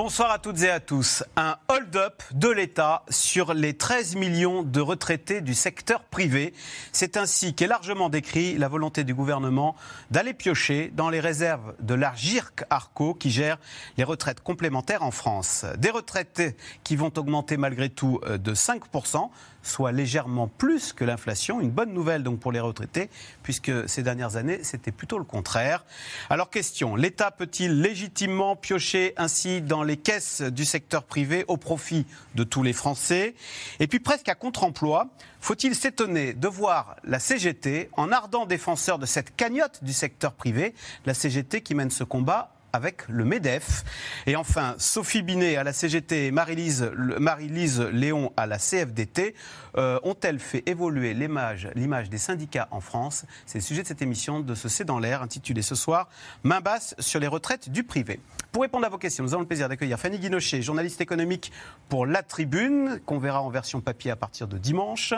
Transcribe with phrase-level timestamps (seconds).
[0.00, 1.24] Bonsoir à toutes et à tous.
[1.34, 6.54] Un hold-up de l'État sur les 13 millions de retraités du secteur privé.
[6.92, 9.74] C'est ainsi qu'est largement décrit la volonté du gouvernement
[10.12, 13.58] d'aller piocher dans les réserves de la GIRC Arco qui gère
[13.96, 15.66] les retraites complémentaires en France.
[15.78, 19.30] Des retraités qui vont augmenter malgré tout euh, de 5%,
[19.68, 21.60] soit légèrement plus que l'inflation.
[21.60, 23.10] Une bonne nouvelle donc pour les retraités,
[23.42, 25.84] puisque ces dernières années, c'était plutôt le contraire.
[26.30, 32.06] Alors question, l'État peut-il légitimement piocher ainsi dans les caisses du secteur privé au profit
[32.34, 33.34] de tous les Français?
[33.80, 35.08] Et puis presque à contre-emploi,
[35.40, 40.74] faut-il s'étonner de voir la CGT en ardent défenseur de cette cagnotte du secteur privé,
[41.06, 43.84] la CGT qui mène ce combat avec le MEDEF.
[44.26, 49.34] Et enfin, Sophie Binet à la CGT et Marie-Lise Léon à la CFDT
[49.76, 51.68] euh, ont-elles fait évoluer l'image,
[52.10, 53.24] des syndicats en France?
[53.46, 56.08] C'est le sujet de cette émission de ce C'est dans l'air, intitulée ce soir
[56.42, 58.20] Main basse sur les retraites du privé.
[58.52, 61.52] Pour répondre à vos questions, nous avons le plaisir d'accueillir Fanny Guinochet, journaliste économique
[61.90, 65.12] pour La Tribune, qu'on verra en version papier à partir de dimanche.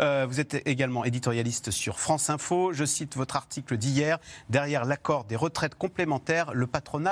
[0.00, 2.72] Euh, vous êtes également éditorialiste sur France Info.
[2.72, 4.18] Je cite votre article d'hier.
[4.48, 6.66] Derrière l'accord des retraites complémentaires, le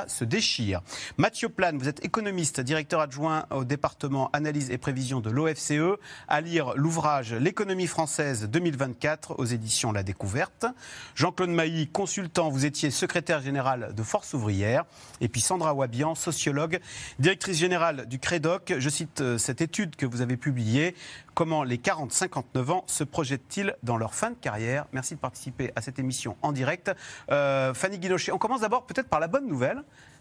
[0.09, 0.83] se déchire.
[1.17, 6.41] Mathieu Plane, vous êtes économiste, directeur adjoint au département analyse et prévision de l'OFCE, à
[6.41, 10.67] lire l'ouvrage L'économie française 2024 aux éditions La Découverte.
[11.15, 14.85] Jean-Claude Mailly, consultant, vous étiez secrétaire général de Force ouvrière.
[15.21, 16.81] Et puis Sandra Wabian, sociologue,
[17.19, 18.75] directrice générale du CREDOC.
[18.79, 20.95] Je cite euh, cette étude que vous avez publiée.
[21.35, 24.87] Comment les 40-59 ans se projettent-ils dans leur fin de carrière?
[24.93, 26.91] Merci de participer à cette émission en direct.
[27.31, 29.68] Euh, Fanny Guinochet, on commence d'abord peut-être par la bonne nouvelle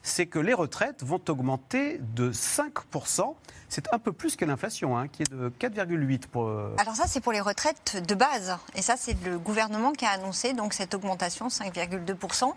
[0.04, 3.36] c'est que les retraites vont augmenter de 5%.
[3.70, 6.28] C'est un peu plus que l'inflation, hein, qui est de 4,8%.
[6.28, 6.48] Pour...
[6.48, 8.58] Euh, Alors ça, c'est pour les retraites de base.
[8.76, 12.54] Et ça, c'est le gouvernement qui a annoncé donc cette augmentation, 5,2%.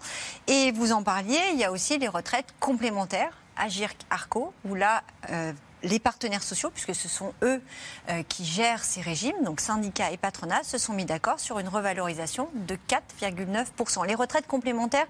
[0.46, 5.02] Et vous en parliez, il y a aussi les retraites complémentaires, Agirc Arco, où là...
[5.30, 7.60] Euh, les partenaires sociaux, puisque ce sont eux
[8.08, 11.68] euh, qui gèrent ces régimes, donc syndicats et patronats, se sont mis d'accord sur une
[11.68, 14.06] revalorisation de 4,9%.
[14.06, 15.06] Les retraites complémentaires,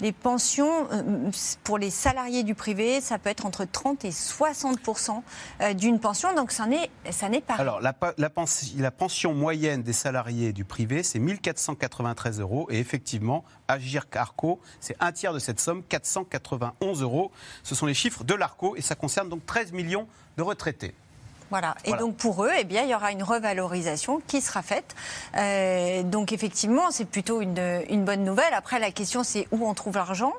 [0.00, 1.30] les pensions, euh,
[1.64, 5.22] pour les salariés du privé, ça peut être entre 30 et 60%
[5.60, 6.88] euh, d'une pension, donc ça n'est,
[7.40, 7.54] pas.
[7.54, 12.66] Alors, la, pension moyenne des salariés du privé, c'est 1493 euros.
[12.70, 17.30] Et effectivement, Agir Carco, c'est un tiers de cette somme, 491 euros.
[17.62, 20.06] Ce sont les chiffres de l'ARCO et ça concerne donc 13 millions
[20.36, 20.94] de retraités.
[21.50, 21.74] Voilà.
[21.84, 24.94] Et donc pour eux, eh bien, il y aura une revalorisation qui sera faite.
[25.36, 28.54] Euh, donc effectivement, c'est plutôt une, une, bonne nouvelle.
[28.54, 30.32] Après, la question, c'est où on trouve l'argent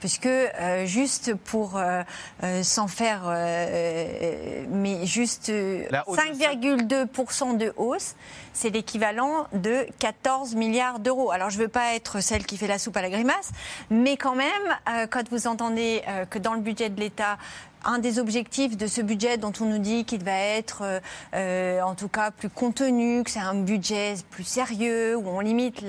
[0.00, 2.02] puisque euh, juste pour euh,
[2.42, 8.14] euh s'en faire, euh, mais juste 5,2% de hausse,
[8.52, 11.30] c'est l'équivalent de 14 milliards d'euros.
[11.30, 13.50] Alors je ne veux pas être celle qui fait la soupe à la grimace,
[13.90, 17.36] mais quand même, quand vous entendez que dans le budget de l'État,
[17.84, 21.00] un des objectifs de ce budget dont on nous dit qu'il va être euh,
[21.34, 25.84] euh, en tout cas plus contenu, que c'est un budget plus sérieux, où on limite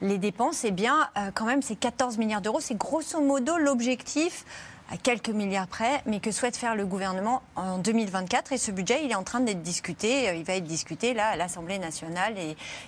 [0.00, 2.60] les dépenses, eh bien euh, quand même c'est 14 milliards d'euros.
[2.60, 4.44] C'est grosso modo l'objectif
[4.90, 8.52] à quelques milliards près, mais que souhaite faire le gouvernement en 2024.
[8.52, 10.36] Et ce budget, il est en train d'être discuté.
[10.36, 12.34] Il va être discuté là à l'Assemblée nationale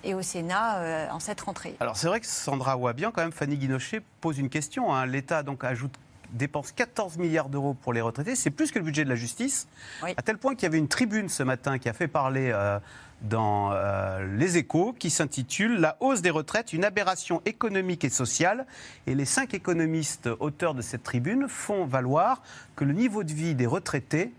[0.03, 1.77] et, au Sénat en cette rentrée.
[1.81, 4.95] Alors c'est vrai que Sandra Ouabian, quand même, Fanny Guinochet pose une question.
[4.95, 5.07] Hein.
[5.07, 5.95] L'État donc ajoute
[6.35, 8.35] dépense 14 milliards d'euros pour les retraités.
[8.35, 9.69] C'est plus que le budget de la justice.
[10.03, 12.79] À tel point qu'il y avait une tribune ce matin qui a fait parler euh,
[13.23, 18.67] dans euh, Les Échos qui s'intitule La hausse des retraites, une aberration économique et sociale.
[19.07, 22.43] Et les cinq économistes auteurs de cette tribune font valoir
[22.77, 24.33] que le niveau de vie des retraités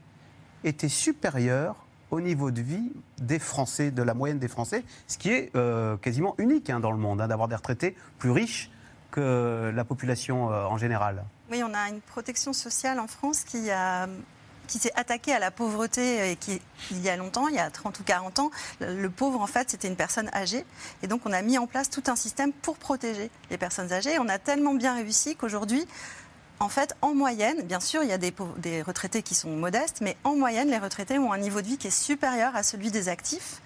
[0.63, 1.75] était supérieur
[2.11, 5.97] au niveau de vie des Français, de la moyenne des Français, ce qui est euh,
[5.97, 8.69] quasiment unique hein, dans le monde, hein, d'avoir des retraités plus riches
[9.11, 11.23] que la population en général.
[11.51, 13.69] Oui, on a une protection sociale en France qui
[14.79, 16.59] s'est attaquée à la pauvreté et qui,
[16.89, 18.51] il y a longtemps, il y a 30 ou 40 ans,
[18.81, 20.65] le pauvre, en fait, c'était une personne âgée.
[21.03, 24.17] Et donc, on a mis en place tout un système pour protéger les personnes âgées.
[24.17, 25.85] on a tellement bien réussi qu'aujourd'hui,
[26.59, 30.01] en fait, en moyenne, bien sûr, il y a des, des, retraités qui sont modestes,
[30.01, 32.89] mais en moyenne, les retraités ont un niveau de vie qui est supérieur à celui
[32.89, 33.61] des actifs.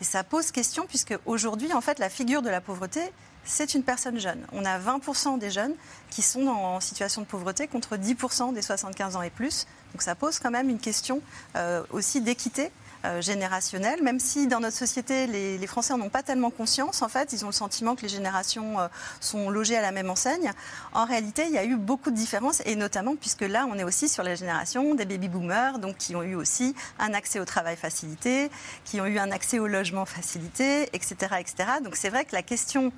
[0.00, 3.02] Et ça pose question, puisque aujourd'hui, en fait, la figure de la pauvreté,
[3.48, 4.46] c'est une personne jeune.
[4.52, 5.74] On a 20% des jeunes
[6.10, 9.66] qui sont en situation de pauvreté contre 10% des 75 ans et plus.
[9.92, 11.22] Donc ça pose quand même une question
[11.56, 12.70] euh, aussi d'équité
[13.04, 17.00] euh, générationnel, même si dans notre société, les, Français n'en ont pas tellement conscience.
[17.00, 18.88] En fait, ils ont le sentiment que les générations euh,
[19.20, 20.50] sont logées à la même enseigne.
[20.92, 23.84] En réalité, il y a eu beaucoup de différences, et notamment puisque là, on est
[23.84, 27.76] aussi sur la génération des baby-boomers, donc qui ont eu aussi un accès au travail
[27.76, 28.50] facilité,
[28.84, 31.14] qui ont eu un accès au logement facilité, etc.
[31.38, 31.54] etc.
[31.84, 32.92] Donc c'est vrai que la question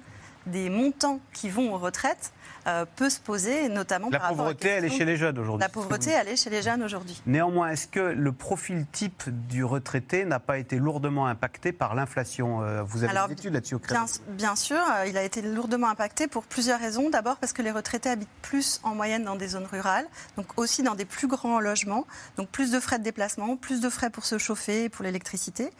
[0.50, 2.32] des montants qui vont aux retraites
[2.66, 5.62] euh, peut se poser, notamment la par pauvreté, elle est chez les jeunes aujourd'hui.
[5.62, 7.20] La pauvreté, elle est chez les jeunes aujourd'hui.
[7.24, 12.62] Néanmoins, est-ce que le profil type du retraité n'a pas été lourdement impacté par l'inflation
[12.62, 15.88] euh, Vous avez des études là-dessus au bien, bien, sûr, euh, il a été lourdement
[15.88, 17.08] impacté pour plusieurs raisons.
[17.08, 20.82] D'abord parce que les retraités habitent plus en moyenne dans des zones rurales, donc aussi
[20.82, 24.26] dans des plus grands logements, donc plus de frais de déplacement, plus de frais pour
[24.26, 25.70] se chauffer, pour l'électricité,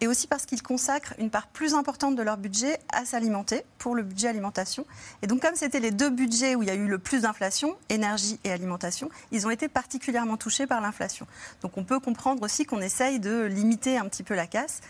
[0.00, 3.94] et aussi parce qu'ils consacrent une part plus importante de leur budget à s'alimenter, pour
[3.94, 4.86] le budget alimentation.
[5.22, 7.76] Et donc comme c'était les deux budgets où il y a eu le plus d'inflation,
[7.88, 11.26] énergie et alimentation, ils ont été particulièrement touchés par l'inflation.
[11.62, 14.80] Donc on peut comprendre aussi qu'on essaye de limiter un petit peu la casse.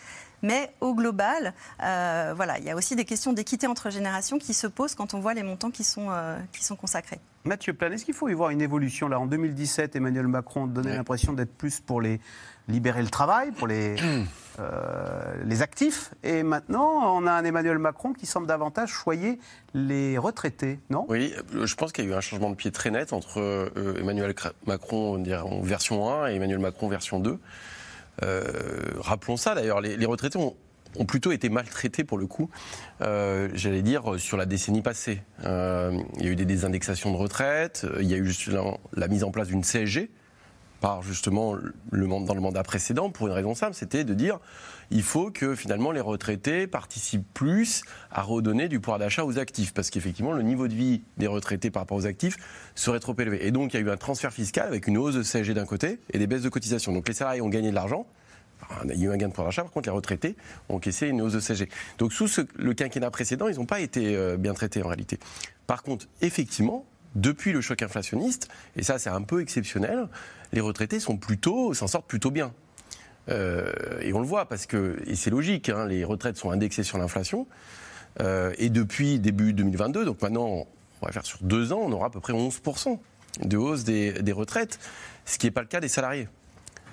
[0.42, 4.54] Mais au global, euh, voilà, il y a aussi des questions d'équité entre générations qui
[4.54, 7.20] se posent quand on voit les montants qui sont, euh, qui sont consacrés.
[7.44, 9.18] Mathieu Plan, est-ce qu'il faut y voir une évolution là?
[9.18, 12.20] En 2017, Emmanuel Macron donnait l'impression d'être plus pour les
[12.68, 13.96] libérer le travail, pour les,
[14.58, 16.12] euh, les actifs.
[16.22, 19.38] Et maintenant, on a un Emmanuel Macron qui semble davantage choyer
[19.72, 21.06] les retraités, non?
[21.08, 21.34] Oui,
[21.64, 24.34] je pense qu'il y a eu un changement de pied très net entre Emmanuel
[24.66, 27.38] Macron en version 1 et Emmanuel Macron version 2.
[28.22, 28.52] Euh,
[28.98, 30.54] rappelons ça d'ailleurs, les, retraités ont,
[31.06, 32.50] plutôt été maltraités pour le coup,
[33.00, 35.22] euh, j'allais dire, sur la décennie passée.
[35.44, 38.50] Euh, il y a eu des désindexations de retraite, il y a eu juste
[38.96, 40.10] la, mise en place d'une CSG
[40.80, 41.56] par justement
[41.92, 44.40] dans le mandat précédent pour une raison simple, c'était de dire
[44.90, 49.72] il faut que finalement les retraités participent plus à redonner du pouvoir d'achat aux actifs,
[49.72, 52.36] parce qu'effectivement le niveau de vie des retraités par rapport aux actifs
[52.74, 53.46] serait trop élevé.
[53.46, 55.66] Et donc il y a eu un transfert fiscal avec une hausse de CSG d'un
[55.66, 56.92] côté et des baisses de cotisations.
[56.92, 58.06] Donc les salariés ont gagné de l'argent.
[58.84, 60.36] Il y a eu un gain de pouvoir d'achat, par contre les retraités
[60.68, 61.68] ont encaissé une hausse de CSG.
[61.98, 65.18] Donc sous le quinquennat précédent, ils n'ont pas été euh, bien traités en réalité.
[65.66, 66.84] Par contre, effectivement,
[67.14, 70.08] depuis le choc inflationniste, et ça c'est un peu exceptionnel,
[70.52, 72.52] les retraités sont plutôt, s'en sortent plutôt bien.
[73.28, 73.70] Euh,
[74.00, 76.98] et on le voit parce que, et c'est logique, hein, les retraites sont indexées sur
[76.98, 77.46] l'inflation.
[78.20, 80.66] Euh, et depuis début 2022, donc maintenant,
[81.00, 82.98] on va faire sur deux ans, on aura à peu près 11%
[83.44, 84.78] de hausse des, des retraites,
[85.24, 86.28] ce qui n'est pas le cas des salariés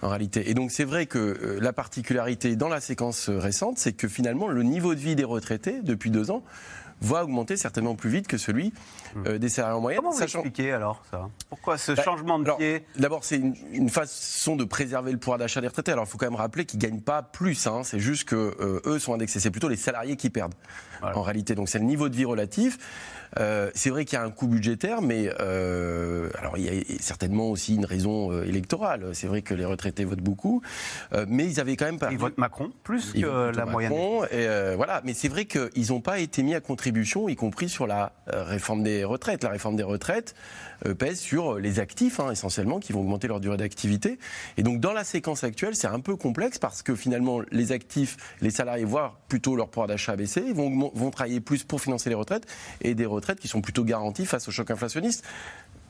[0.03, 0.49] en réalité.
[0.49, 4.47] Et donc c'est vrai que euh, la particularité dans la séquence récente, c'est que finalement
[4.47, 6.43] le niveau de vie des retraités depuis deux ans
[7.01, 8.73] va augmenter certainement plus vite que celui
[9.25, 10.01] euh, des salariés en moyenne.
[10.01, 11.29] Comment vous expliquez alors ça?
[11.49, 12.85] Pourquoi ce bah, changement de pied?
[12.97, 15.91] D'abord, c'est une, façon de préserver le pouvoir d'achat des retraités.
[15.91, 17.67] Alors, il faut quand même rappeler qu'ils gagnent pas plus.
[17.67, 17.81] Hein.
[17.83, 19.39] C'est juste que euh, eux sont indexés.
[19.39, 20.55] C'est plutôt les salariés qui perdent
[21.01, 21.55] en réalité.
[21.55, 22.77] Donc, c'est le niveau de vie relatif.
[23.39, 26.83] Euh, c'est vrai qu'il y a un coût budgétaire, mais euh, alors il y a
[26.99, 29.09] certainement aussi une raison euh, électorale.
[29.13, 30.61] C'est vrai que les retraités votent beaucoup,
[31.27, 32.11] mais ils avaient quand même pas.
[32.11, 33.93] Ils votent Macron plus que la moyenne.
[34.31, 37.87] Et voilà, mais c'est vrai qu'ils n'ont pas été mis à contribution, y compris sur
[37.87, 39.43] la réforme des retraites.
[39.43, 40.35] La réforme des retraites
[40.97, 44.19] pèse sur les actifs hein, essentiellement, qui vont augmenter leur durée d'activité.
[44.57, 48.17] Et donc dans la séquence actuelle, c'est un peu complexe parce que finalement les actifs,
[48.41, 52.09] les salariés voient plutôt leur pouvoir d'achat baisser, ils vont, vont travailler plus pour financer
[52.09, 52.47] les retraites
[52.81, 55.23] et des retraites qui sont plutôt garanties face au choc inflationniste.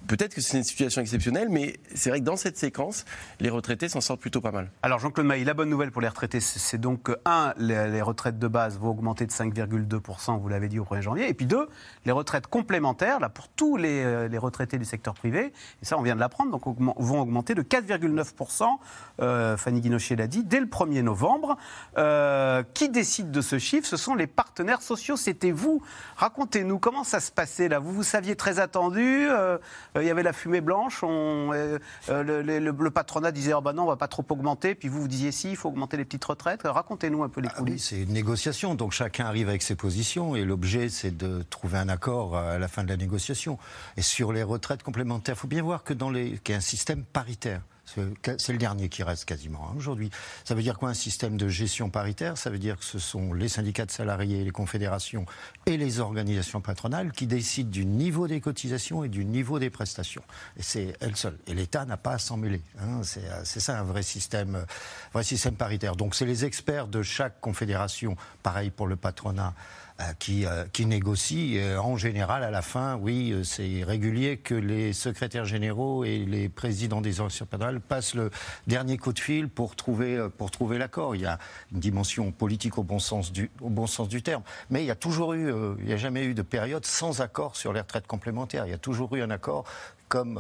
[0.08, 3.06] Peut-être que c'est une situation exceptionnelle, mais c'est vrai que dans cette séquence,
[3.40, 4.72] les retraités s'en sortent plutôt pas mal.
[4.82, 8.40] Alors Jean-Claude Mailly, la bonne nouvelle pour les retraités, c'est donc que, un, les, retraites
[8.40, 11.68] de base vont augmenter de 5,2%, vous l'avez dit, au 1er janvier, et puis deux,
[12.06, 15.52] les retraites complémentaires, là, pour tous les, euh, retraités du secteur privé,
[15.82, 16.64] et ça on vient de l'apprendre, donc
[16.98, 18.80] vont augmenter de 4,9%,
[19.22, 21.58] euh, Fanny Guinochet l'a dit, dès le 1er novembre.
[21.98, 23.88] Euh, qui décide de ce chiffre?
[23.88, 25.82] Ce sont les partenaires sociaux, c'était vous.
[26.16, 27.80] Racontez-nous, comment ça se passait là?
[27.80, 29.28] Vous vous saviez très attendu
[30.02, 31.02] il y avait la fumée blanche.
[31.04, 34.76] Euh, euh, le, patronat disait oh ben non, on va pas trop augmenter.
[34.76, 36.62] Puis vous vous disiez si, il faut augmenter les petites retraites.
[36.64, 37.92] Racontez-nous un peu les ah coulisses.
[37.92, 41.78] oui, c'est une négociation, donc chacun arrive avec ses positions et l'objet c'est de trouver
[41.78, 43.58] un accord à la fin de la négociation.
[43.98, 46.58] Et sur les retraites complémentaires, il faut bien voir que dans les, qu'il y a
[46.58, 47.62] un système paritaire.
[47.88, 50.12] C'est le dernier qui reste quasiment hein, aujourd'hui.
[50.44, 52.38] Ça veut dire quoi un système de gestion paritaire?
[52.38, 55.26] Ça veut dire que ce sont les syndicats de salariés, les confédérations
[55.66, 60.24] et les organisations patronales qui décident du niveau des cotisations et du niveau des prestations.
[60.58, 61.38] Et c'est elles seules.
[61.48, 62.62] Et l'État n'a pas à s'en mêler.
[62.80, 63.02] Hein.
[63.04, 64.66] C'est ça un vrai système,
[65.14, 65.96] vrai système paritaire.
[65.96, 69.54] Donc c'est les experts de chaque confédération, pareil pour le patronat.
[70.00, 71.60] Euh, qui, euh, négocie.
[71.82, 76.50] en général, à la fin, oui, euh, c'est régulier que les secrétaires généraux et les
[76.50, 78.30] présidents des organisations patronales passent le
[78.68, 81.16] dernier coup de fil pour trouver, pour trouver l'accord.
[81.16, 81.40] Il y a
[81.72, 84.44] une dimension politique au bon sens du, au bon sens du terme.
[84.70, 87.56] Mais il y a toujours eu, il n'y a jamais eu de période sans accord
[87.56, 88.68] sur les retraites complémentaires.
[88.68, 89.66] Il y a toujours eu un accord
[90.10, 90.40] comme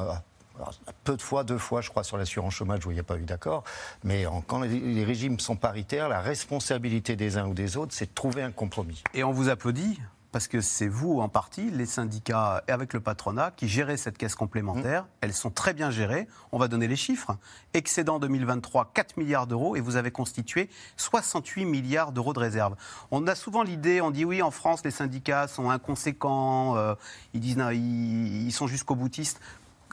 [1.04, 3.18] peu de fois, deux fois, je crois, sur l'assurance chômage où il n'y a pas
[3.18, 3.64] eu d'accord.
[4.04, 8.16] Mais quand les, régimes sont paritaires, la responsabilité des uns ou des autres, c'est de
[8.16, 9.04] trouver un compromis.
[9.14, 10.00] Et on vous applaudit
[10.32, 14.18] parce que c'est vous en partie, les syndicats et avec le patronat, qui gérez cette
[14.18, 15.04] caisse complémentaire.
[15.04, 15.08] Mmh.
[15.22, 16.28] Elles sont très bien gérées.
[16.52, 17.38] On va donner les chiffres.
[17.74, 22.76] Excédent 2023, 4 milliards d'euros et vous avez constitué 68 milliards d'euros de réserve.
[23.10, 26.94] On a souvent l'idée, on dit oui, en France, les syndicats sont inconséquents, euh,
[27.34, 29.40] ils disent non, ils, sont jusqu'au boutiste.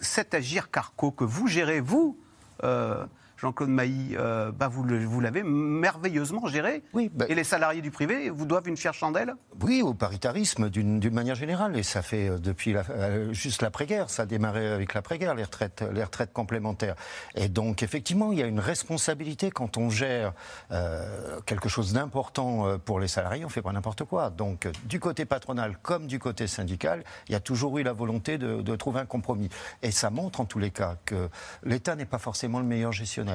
[0.05, 2.17] Cet agir carco que vous gérez, vous,
[2.63, 3.05] euh,
[3.45, 6.83] Jean-Claude Mailly, euh, bah vous, vous l'avez merveilleusement géré.
[6.95, 9.35] Oui, bah et les salariés du privé vous doivent une fière chandelle?
[9.61, 11.77] Oui, au paritarisme d'une manière générale.
[11.77, 14.09] Et ça fait euh, depuis la, euh, juste l'après-guerre.
[14.09, 16.95] Ça a démarré avec l'après-guerre, les retraites, les retraites complémentaires.
[17.35, 20.33] Et donc, effectivement, il y a une responsabilité quand on gère
[21.45, 23.45] quelque chose d'important pour les salariés.
[23.45, 24.31] On ne fait pas n'importe quoi.
[24.31, 28.39] Donc, du côté patronal comme du côté syndical, il y a toujours eu la volonté
[28.39, 29.51] de, de trouver un compromis.
[29.83, 31.29] Et ça montre en tous les cas que
[31.63, 33.34] l'État n'est pas forcément le meilleur gestionnaire.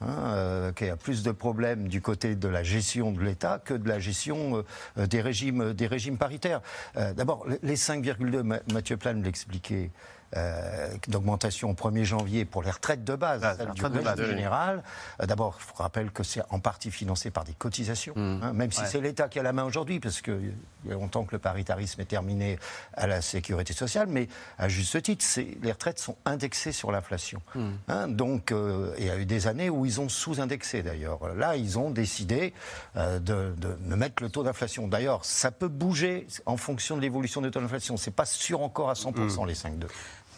[0.00, 3.74] Hein, euh, qui a plus de problèmes du côté de la gestion de l'État que
[3.74, 4.64] de la gestion
[4.96, 6.60] euh, des, régimes, des régimes paritaires.
[6.96, 9.90] Euh, d'abord, les 5,2, Mathieu Plane l'expliquait,
[10.36, 14.82] euh, d'augmentation au 1er janvier pour les retraites de base, ah, du régime général.
[15.22, 18.40] Euh, d'abord, je vous rappelle que c'est en partie financé par des cotisations, mmh.
[18.42, 20.52] hein, même si c'est l'État qui a la main aujourd'hui, parce qu'il
[20.84, 22.58] y a longtemps que le paritarisme est terminé
[22.92, 25.24] à la sécurité sociale, mais à juste titre,
[25.62, 27.40] les retraites sont indexées sur l'inflation.
[27.54, 27.68] Mmh.
[27.88, 31.34] Hein, donc, euh, il y a eu des années où ils ont sous-indexé d'ailleurs.
[31.36, 32.52] Là, ils ont décidé
[32.94, 34.88] de, de, mettre le taux d'inflation.
[34.88, 37.96] D'ailleurs, ça peut bouger en fonction de l'évolution du taux d'inflation.
[37.96, 39.46] C'est pas sûr encore à 100% mmh.
[39.46, 39.86] les 5,2.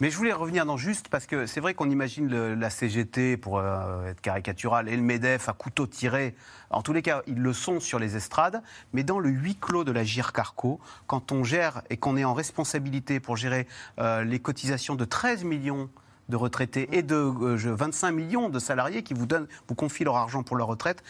[0.01, 3.59] Mais je voulais revenir dans juste parce que c'est vrai qu'on imagine la CGT pour
[3.59, 6.33] euh, être caricatural et le MEDEF à couteau tiré.
[6.71, 9.83] En tous les cas, ils le sont sur les estrades, mais dans le huis clos
[9.83, 13.67] de la GIR-Carco, quand on gère et qu'on est en responsabilité pour gérer
[13.99, 15.87] euh, les cotisations de 13 millions
[16.29, 19.27] de retraités et de 25 euh, millions de salariés qui vous,
[19.75, 21.03] confient leur argent pour leur retraite.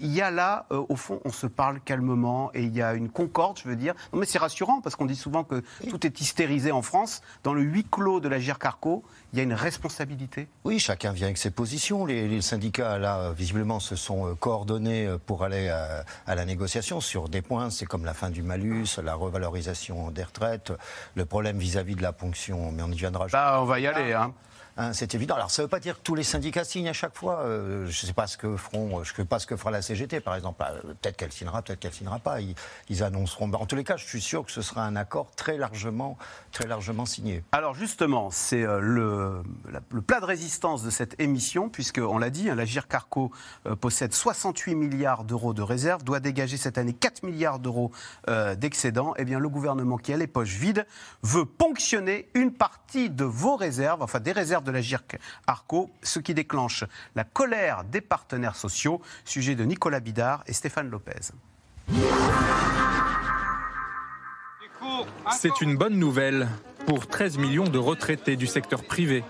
[0.00, 2.94] Il y a là, euh, au fond, on se parle calmement et il y a
[2.94, 3.94] une concorde, je veux dire.
[4.12, 7.20] Non, mais c'est rassurant parce qu'on dit souvent que tout est hystérisé en France.
[7.42, 9.02] Dans le huis clos de la GIR-Carco,
[9.32, 10.48] il y a une responsabilité.
[10.64, 12.04] Oui, chacun vient avec ses positions.
[12.04, 17.42] Les, syndicats, là, visiblement, se sont euh, coordonnés pour aller à, la négociation sur des
[17.42, 17.70] points.
[17.70, 20.72] C'est comme la fin du malus, la revalorisation des retraites,
[21.14, 22.72] le problème vis-à-vis de la ponction.
[22.72, 23.26] Mais on y viendra.
[23.32, 24.12] Bah, on va y aller.
[24.12, 24.32] Hein.
[24.80, 25.34] Hein, c'est évident.
[25.34, 27.40] Alors ça ne veut pas dire que tous les syndicats signent à chaque fois.
[27.40, 29.82] Euh, je ne sais pas ce que feront, je sais pas ce que fera la
[29.82, 30.62] CGT par exemple.
[30.62, 32.38] Euh, peut-être qu'elle signera, peut-être qu'elle signera pas.
[32.40, 33.52] Ils, annonceront.
[33.52, 36.16] En tous les cas, je suis sûr que ce sera un accord très largement,
[36.52, 37.42] très largement signé.
[37.50, 42.48] Alors justement, c'est euh, le, plat de résistance de cette émission, puisque on l'a dit,
[42.48, 43.32] hein, la GIR Carco
[43.80, 47.90] possède 68 milliards d'euros de réserves, doit dégager cette année 4 milliards d'euros
[48.56, 49.14] d'excédent.
[49.16, 50.86] Eh bien, le gouvernement qui a les poches vides
[51.22, 56.20] veut ponctionner une partie de vos réserves, enfin des réserves de la GIRC Arco, ce
[56.20, 56.84] qui déclenche
[57.16, 59.00] la colère des partenaires sociaux.
[59.24, 61.32] Sujet de Nicolas Bidard et Stéphane Lopez.
[65.32, 66.48] C'est une bonne nouvelle
[66.86, 69.24] pour 13 millions de retraités du secteur privé.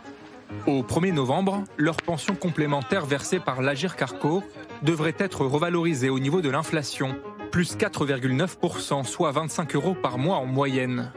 [0.67, 4.43] Au 1er novembre, leur pension complémentaire versée par l'Agir Carco
[4.83, 7.17] devrait être revalorisée au niveau de l'inflation,
[7.51, 11.13] plus 4,9%, soit 25 euros par mois en moyenne.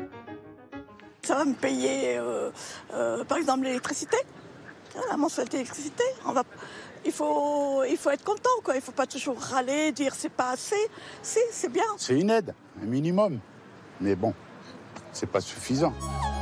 [1.23, 2.49] Ça va me payer, euh,
[2.93, 4.17] euh, par exemple, l'électricité,
[4.95, 6.03] hein, la mensualité d'électricité.
[6.25, 6.43] Va...
[7.05, 8.73] Il, faut, il faut être content, quoi.
[8.73, 10.75] Il ne faut pas toujours râler, dire c'est pas assez.
[11.21, 11.83] Si, c'est bien.
[11.97, 13.39] C'est une aide, un minimum.
[13.99, 14.33] Mais bon,
[15.11, 15.93] c'est pas suffisant.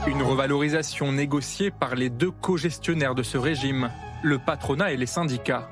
[0.07, 3.91] Une revalorisation négociée par les deux co-gestionnaires de ce régime,
[4.23, 5.69] le patronat et les syndicats.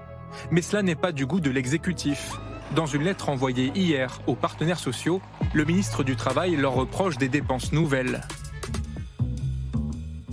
[0.51, 2.33] Mais cela n'est pas du goût de l'exécutif.
[2.75, 5.21] Dans une lettre envoyée hier aux partenaires sociaux,
[5.53, 8.21] le ministre du Travail leur reproche des dépenses nouvelles.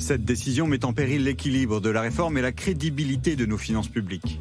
[0.07, 3.89] Cette décision met en péril l'équilibre de la réforme et la crédibilité de nos finances
[3.89, 4.39] publiques.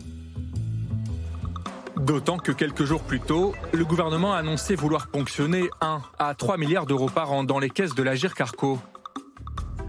[1.96, 6.58] D'autant que quelques jours plus tôt, le gouvernement a annoncé vouloir ponctionner 1 à 3
[6.58, 8.78] milliards d'euros par an dans les caisses de l'Agir Carco.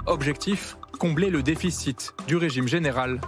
[0.06, 3.20] Objectif combler le déficit du régime général.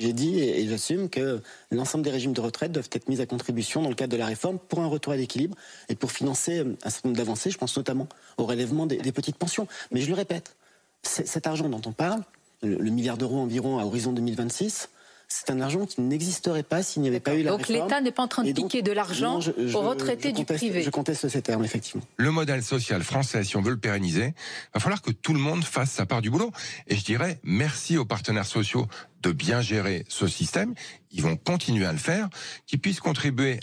[0.00, 3.80] J'ai dit et j'assume que l'ensemble des régimes de retraite doivent être mis à contribution
[3.80, 5.56] dans le cadre de la réforme pour un retour à l'équilibre
[5.88, 7.52] et pour financer un certain nombre d'avancées.
[7.52, 9.68] Je pense notamment au relèvement des, des petites pensions.
[9.92, 10.56] Mais je le répète,
[11.02, 12.22] cet argent dont on parle,
[12.62, 14.90] le, milliard d'euros environ à horizon 2026,
[15.28, 17.78] c'est un argent qui n'existerait pas s'il n'y avait pas eu la donc réforme.
[17.78, 20.82] Donc l'État n'est pas en train de piquer de l'argent aux retraités du privé.
[20.82, 22.02] Je conteste ces termes, effectivement.
[22.16, 25.38] Le modèle social français, si on veut le pérenniser, il va falloir que tout le
[25.38, 26.50] monde fasse sa part du boulot.
[26.88, 28.86] Et je dirais merci aux partenaires sociaux
[29.22, 30.74] de bien gérer ce système.
[31.12, 32.28] Ils vont continuer à le faire,
[32.66, 33.60] qu'ils puissent contribuer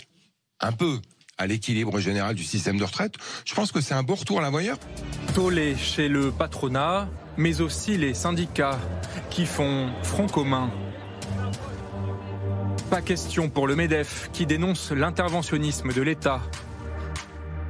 [0.60, 1.00] un peu
[1.38, 3.14] à l'équilibre général du système de retraite.
[3.44, 4.76] Je pense que c'est un beau retour à la voyeur.
[5.34, 8.78] Tollé chez le patronat, mais aussi les syndicats
[9.30, 10.70] qui font front commun.
[12.90, 16.40] Pas question pour le MEDEF qui dénonce l'interventionnisme de l'État.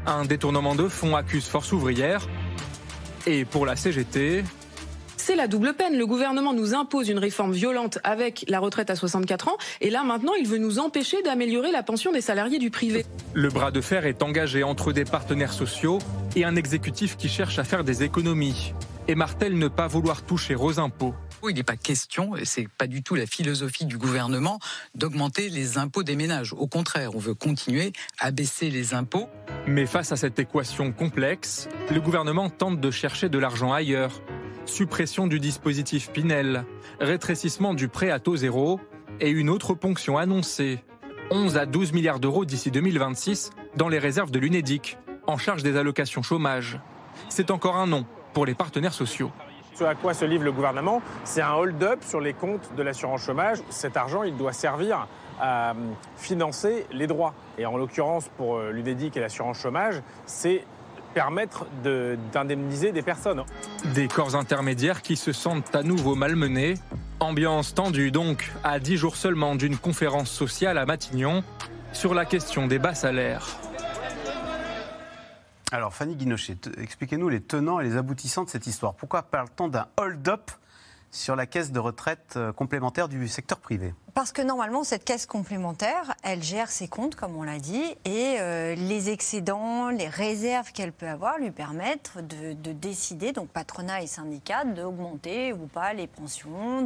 [0.06, 2.26] Un détournement de fonds accuse Force ouvrière.
[3.26, 4.44] Et pour la CGT,
[5.28, 5.98] c'est la double peine.
[5.98, 10.02] Le gouvernement nous impose une réforme violente avec la retraite à 64 ans, et là
[10.02, 13.04] maintenant, il veut nous empêcher d'améliorer la pension des salariés du privé.
[13.34, 15.98] Le bras de fer est engagé entre des partenaires sociaux
[16.34, 18.72] et un exécutif qui cherche à faire des économies
[19.06, 21.14] et martèle ne pas vouloir toucher aux impôts.
[21.46, 24.58] Il n'est pas question, et c'est pas du tout la philosophie du gouvernement,
[24.94, 26.54] d'augmenter les impôts des ménages.
[26.54, 29.28] Au contraire, on veut continuer à baisser les impôts.
[29.66, 34.22] Mais face à cette équation complexe, le gouvernement tente de chercher de l'argent ailleurs
[34.68, 36.64] suppression du dispositif Pinel,
[37.00, 38.80] rétrécissement du prêt à taux zéro
[39.20, 40.84] et une autre ponction annoncée.
[41.30, 45.76] 11 à 12 milliards d'euros d'ici 2026 dans les réserves de l'UNEDIC, en charge des
[45.76, 46.80] allocations chômage.
[47.28, 49.30] C'est encore un nom pour les partenaires sociaux.
[49.74, 53.22] Ce à quoi se livre le gouvernement, c'est un hold-up sur les comptes de l'assurance
[53.22, 53.58] chômage.
[53.70, 55.06] Cet argent, il doit servir
[55.40, 55.74] à
[56.16, 57.34] financer les droits.
[57.58, 60.64] Et en l'occurrence, pour euh, l'UNEDIC et l'assurance chômage, c'est
[61.14, 61.66] permettre
[62.32, 63.42] d'indemniser des personnes.
[63.94, 66.74] Des corps intermédiaires qui se sentent à nouveau malmenés.
[67.20, 71.42] Ambiance tendue donc à 10 jours seulement d'une conférence sociale à Matignon
[71.92, 73.58] sur la question des bas salaires.
[75.70, 78.94] Alors Fanny Guinochet, expliquez-nous les tenants et les aboutissants de cette histoire.
[78.94, 80.50] Pourquoi parle-t-on d'un hold-up
[81.10, 85.26] sur la caisse de retraite euh, complémentaire du secteur privé parce que normalement, cette caisse
[85.26, 90.72] complémentaire, elle gère ses comptes, comme on l'a dit, et euh, les excédents, les réserves
[90.72, 96.08] qu'elle peut avoir lui permettent de, décider, donc patronat et syndicats, d'augmenter ou pas les
[96.08, 96.82] pensions,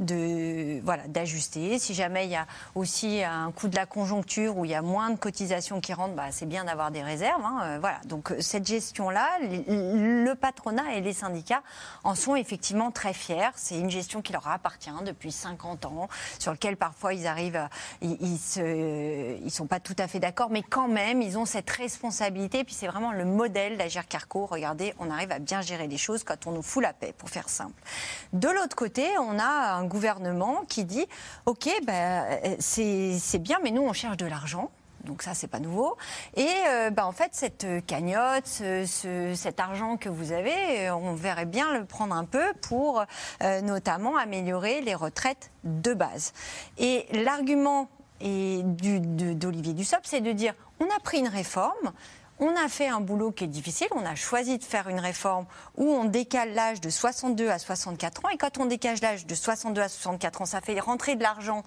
[0.00, 1.78] de, voilà, d'ajuster.
[1.78, 4.80] Si jamais il y a aussi un coup de la conjoncture où il y a
[4.80, 7.44] moins de cotisations qui rentrent, bah, c'est bien d'avoir des réserves.
[7.44, 8.00] Hein, euh, voilà.
[8.06, 11.62] Donc cette gestion-là, le patronat et les syndicats
[12.02, 13.51] en sont effectivement très fiers.
[13.56, 17.68] C'est une gestion qui leur appartient depuis 50 ans, sur parfois ils arrivent,
[18.00, 22.64] ils, ils, sont pas tout à fait d'accord, mais quand même ils ont cette responsabilité.
[22.64, 24.46] Puis c'est vraiment le modèle d'Agir Carco.
[24.46, 27.30] Regardez, on arrive à bien gérer les choses quand on nous fout la paix, pour
[27.30, 27.80] faire simple.
[28.32, 31.06] De l'autre côté, on a un gouvernement qui dit,
[31.46, 34.70] ok, ben, c'est bien, mais nous on cherche de l'argent
[35.04, 35.96] donc ça c'est pas nouveau.
[36.36, 41.46] Et euh, bah, en fait cette cagnotte, cet argent que vous avez, euh, on verrait
[41.46, 43.04] bien le prendre un peu pour
[43.42, 46.32] euh, notamment améliorer les retraites de base.
[46.78, 47.88] Et l'argument
[48.20, 51.92] d'Olivier Dussopt, c'est de dire on a pris une réforme.
[52.38, 55.46] On a fait un boulot qui est difficile, on a choisi de faire une réforme
[55.76, 59.34] où on décale l'âge de 62 à 64 ans, et quand on décale l'âge de
[59.36, 61.62] 62 à 64 ans, ça fait rentrer de l'argent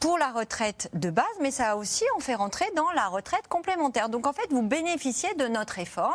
[0.00, 4.08] pour la retraite de base, mais ça aussi on fait rentrer dans la retraite complémentaire.
[4.08, 6.14] Donc en fait, vous bénéficiez de notre réforme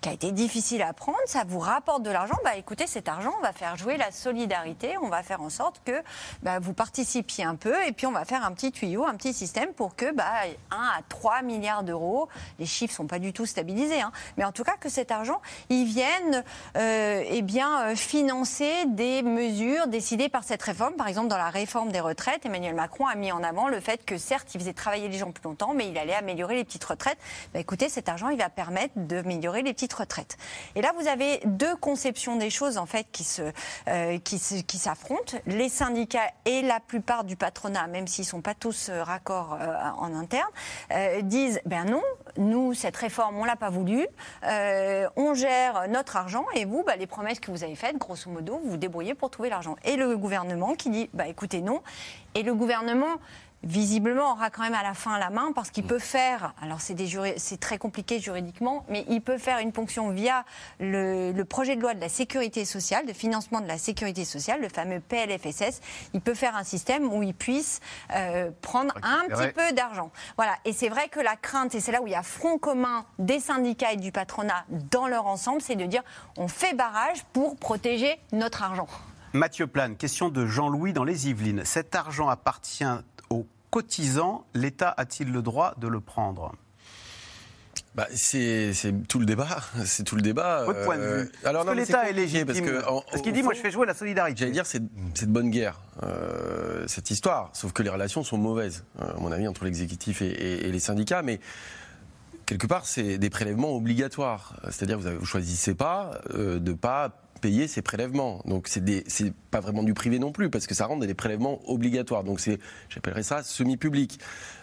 [0.00, 2.36] qui a été difficile à prendre, ça vous rapporte de l'argent.
[2.44, 5.80] Bah écoutez, cet argent, on va faire jouer la solidarité, on va faire en sorte
[5.84, 6.02] que
[6.42, 9.32] bah, vous participiez un peu et puis on va faire un petit tuyau, un petit
[9.32, 10.24] système pour que bah,
[10.70, 14.52] 1 à 3 milliards d'euros, les chiffres sont pas du tout stabilisés, hein, mais en
[14.52, 16.44] tout cas que cet argent, il vienne
[16.76, 20.94] euh, eh bien, euh, financer des mesures décidées par cette réforme.
[20.94, 24.04] Par exemple, dans la réforme des retraites, Emmanuel Macron a mis en avant le fait
[24.04, 26.84] que certes, il faisait travailler les gens plus longtemps, mais il allait améliorer les petites
[26.84, 27.18] retraites.
[27.54, 30.36] Bah, écoutez, cet argent, il va permettre d'améliorer les petites retraites.
[30.74, 33.42] Et là, vous avez deux conceptions des choses en fait qui se
[33.88, 35.36] euh, qui, qui s'affrontent.
[35.46, 39.76] Les syndicats et la plupart du patronat, même s'ils sont pas tous euh, raccords euh,
[39.98, 40.48] en interne,
[41.22, 42.02] disent ben non,
[42.36, 44.06] nous cette réforme, on l'a pas voulu,
[44.42, 48.60] on gère notre argent et vous, bah, les promesses que vous avez faites, grosso modo,
[48.62, 49.76] vous vous débrouillez pour trouver l'argent.
[49.84, 51.82] Et le gouvernement qui dit bah écoutez non,
[52.34, 53.09] et le gouvernement
[53.62, 56.96] visiblement aura quand même à la fin la main parce qu'il peut faire, alors c'est,
[57.36, 60.44] c'est très compliqué juridiquement, mais il peut faire une ponction via
[60.78, 64.68] le, projet de loi de la sécurité sociale, de financement de la sécurité sociale, le
[64.68, 65.80] fameux PLFSS.
[66.14, 67.80] Il peut faire un système où il puisse
[68.14, 70.10] euh, prendre un petit peu d'argent.
[70.36, 70.54] Voilà.
[70.64, 73.04] Et c'est vrai que la crainte, et c'est là où il y a front commun
[73.18, 76.02] des syndicats et du patronat dans leur ensemble, c'est de dire
[76.36, 78.86] on fait barrage pour protéger notre argent.
[79.32, 81.62] Mathieu Plane, question de Jean-Louis dans les Yvelines.
[81.64, 82.84] Cet argent appartient
[83.30, 84.44] aux cotisants.
[84.54, 86.52] L'État a-t-il le droit de le prendre?
[87.94, 88.72] Bah, c'est
[89.08, 89.46] tout le débat.
[89.84, 90.64] C'est tout le débat.
[90.64, 91.08] Votre point de vue.
[91.08, 94.40] Euh, alors, que l'État est légitime Parce qu'il dit, moi, je fais jouer la solidarité.
[94.40, 97.50] J'allais dire, c'est de bonne guerre, euh, cette histoire.
[97.52, 101.22] Sauf que les relations sont mauvaises, euh, à mon avis, entre l'exécutif et, les syndicats.
[101.22, 101.38] Mais
[102.46, 104.56] quelque part, c'est des prélèvements obligatoires.
[104.70, 108.42] C'est-à-dire, vous ne choisissez pas de ne pas payer ces prélèvements.
[108.44, 111.60] Donc c'est c'est pas vraiment du privé non plus parce que ça rend des prélèvements
[111.70, 112.24] obligatoires.
[112.24, 114.20] Donc c'est, j'appellerais ça semi-public.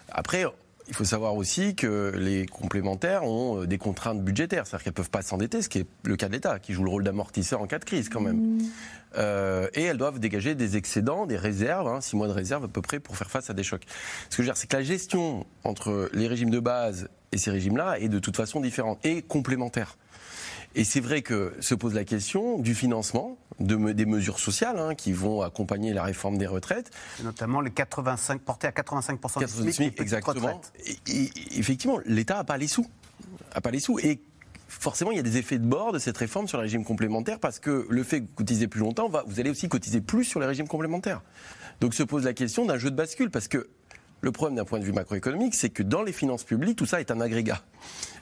[0.09, 0.45] Après,
[0.87, 4.95] il faut savoir aussi que les complémentaires ont euh, des contraintes budgétaires, c'est-à-dire qu'elles ne
[4.95, 7.61] peuvent pas s'endetter, ce qui est le cas de l'État, qui joue le rôle d'amortisseur
[7.61, 8.59] en cas de crise quand même.
[9.17, 12.67] Euh, et elles doivent dégager des excédents, des réserves, hein, six mois de réserve à
[12.67, 13.83] peu près pour faire face à des chocs.
[14.29, 17.37] Ce que je veux dire, c'est que la gestion entre les régimes de base et
[17.37, 19.97] ces régimes-là est de toute façon différente et complémentaire.
[20.75, 24.95] Et c'est vrai que se pose la question du financement de, des mesures sociales hein,
[24.95, 26.91] qui vont accompagner la réforme des retraites.
[27.23, 30.61] Notamment les 85, portés à 85% du 80 SMIC, SMIC, exactement.
[30.85, 32.87] Et, et- effectivement, l'État n'a pas les sous.
[33.53, 33.99] A pas les sous.
[33.99, 34.21] Et
[34.67, 37.39] forcément, il y a des effets de bord de cette réforme sur les régimes complémentaires
[37.39, 40.23] parce que le fait que vous cotisez plus longtemps, va, vous allez aussi cotiser plus
[40.23, 41.21] sur les régimes complémentaires.
[41.79, 43.69] Donc se pose la question d'un jeu de bascule parce que
[44.21, 46.99] le problème d'un point de vue macroéconomique, c'est que dans les finances publiques, tout ça
[46.99, 47.61] est un agrégat.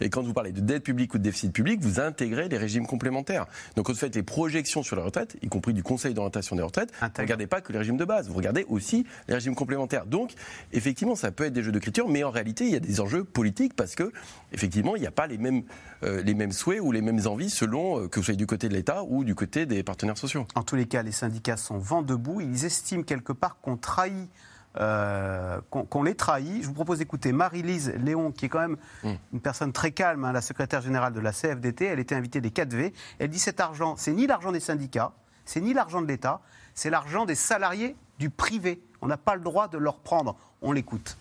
[0.01, 2.85] Et quand vous parlez de dette publique ou de déficit public, vous intégrez les régimes
[2.85, 3.45] complémentaires.
[3.75, 6.63] Donc quand vous faites les projections sur les retraites, y compris du Conseil d'orientation des
[6.63, 9.55] retraites, vous ne regardez pas que les régimes de base, vous regardez aussi les régimes
[9.55, 10.05] complémentaires.
[10.05, 10.33] Donc
[10.73, 13.23] effectivement, ça peut être des jeux d'écriture, mais en réalité, il y a des enjeux
[13.23, 14.11] politiques parce que
[14.51, 15.63] effectivement, il n'y a pas les mêmes,
[16.03, 18.67] euh, les mêmes souhaits ou les mêmes envies selon euh, que vous soyez du côté
[18.67, 20.45] de l'État ou du côté des partenaires sociaux.
[20.55, 22.41] En tous les cas, les syndicats sont vent debout.
[22.41, 24.29] Ils estiment quelque part qu'on trahit.
[24.77, 26.61] Euh, qu'on les trahit.
[26.61, 30.31] Je vous propose d'écouter Marie-Lise Léon, qui est quand même une personne très calme, hein,
[30.31, 31.85] la secrétaire générale de la CFDT.
[31.85, 32.93] Elle était invitée des 4V.
[33.19, 35.13] Elle dit cet argent, c'est ni l'argent des syndicats,
[35.45, 36.41] c'est ni l'argent de l'État,
[36.73, 38.81] c'est l'argent des salariés du privé.
[39.01, 40.35] On n'a pas le droit de leur prendre.
[40.61, 41.17] On l'écoute.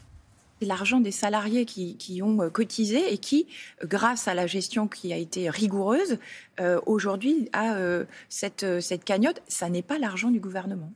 [0.61, 3.47] C'est l'argent des salariés qui, qui ont euh, cotisé et qui,
[3.85, 6.19] grâce à la gestion qui a été rigoureuse,
[6.61, 9.43] euh, aujourd'hui a euh, cette, cette cagnotte.
[9.49, 10.93] Ça n'est pas l'argent du gouvernement.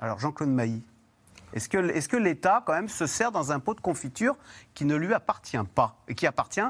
[0.00, 0.82] Alors Jean-Claude Mailly,
[1.54, 4.36] est-ce que, l'État quand même se sert dans un pot de confiture
[4.74, 6.60] qui ne lui appartient pas et qui appartient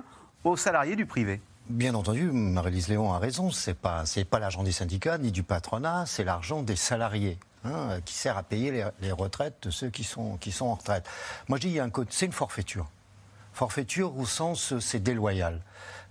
[0.45, 1.41] aux salariés du privé?
[1.69, 3.51] Bien entendu, Marie-Lise Léon a raison.
[3.83, 7.39] Pas c'est pas l'argent des syndicats ni du patronat, c'est l'argent des salariés.
[7.65, 11.07] hein, qui sert à payer les, retraites de ceux qui sont, en retraite.
[11.49, 12.89] Moi, je dis, il c'est une forfaiture.
[13.53, 15.61] Forfaiture au sens, euh, c'est déloyal.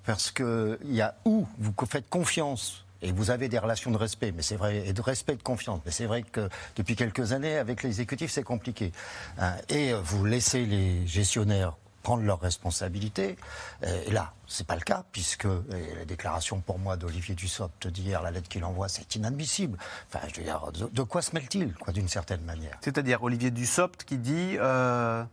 [0.05, 4.31] Parce qu'il y a où vous faites confiance et vous avez des relations de respect,
[4.31, 5.81] mais c'est vrai, et de respect de confiance.
[5.85, 8.91] Mais c'est vrai que depuis quelques années, avec l'exécutif, c'est compliqué.
[9.37, 13.35] Hein, Et vous laissez les gestionnaires prendre leurs responsabilités.
[13.83, 18.21] Euh, Et là, c'est pas le cas, puisque la déclaration pour moi d'Olivier Dussopt d'hier,
[18.21, 19.77] la lettre qu'il envoie, c'est inadmissible.
[20.07, 22.77] Enfin, je veux dire, de, de quoi se mêle-t-il, quoi, d'une certaine manière?
[22.81, 24.55] C'est-à-dire Olivier Dussopt qui dit.
[24.57, 25.23] euh,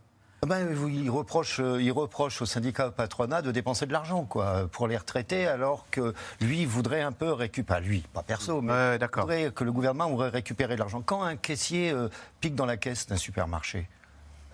[0.43, 4.87] ben, il, reproche, euh, il reproche au syndicat patronat de dépenser de l'argent quoi, pour
[4.87, 9.63] les retraités, alors que lui voudrait un peu récupérer, lui, pas perso, mais voudrait que
[9.63, 11.01] le gouvernement voudrait récupérer de l'argent.
[11.01, 12.09] Quand un caissier euh,
[12.41, 13.89] pique dans la caisse d'un supermarché,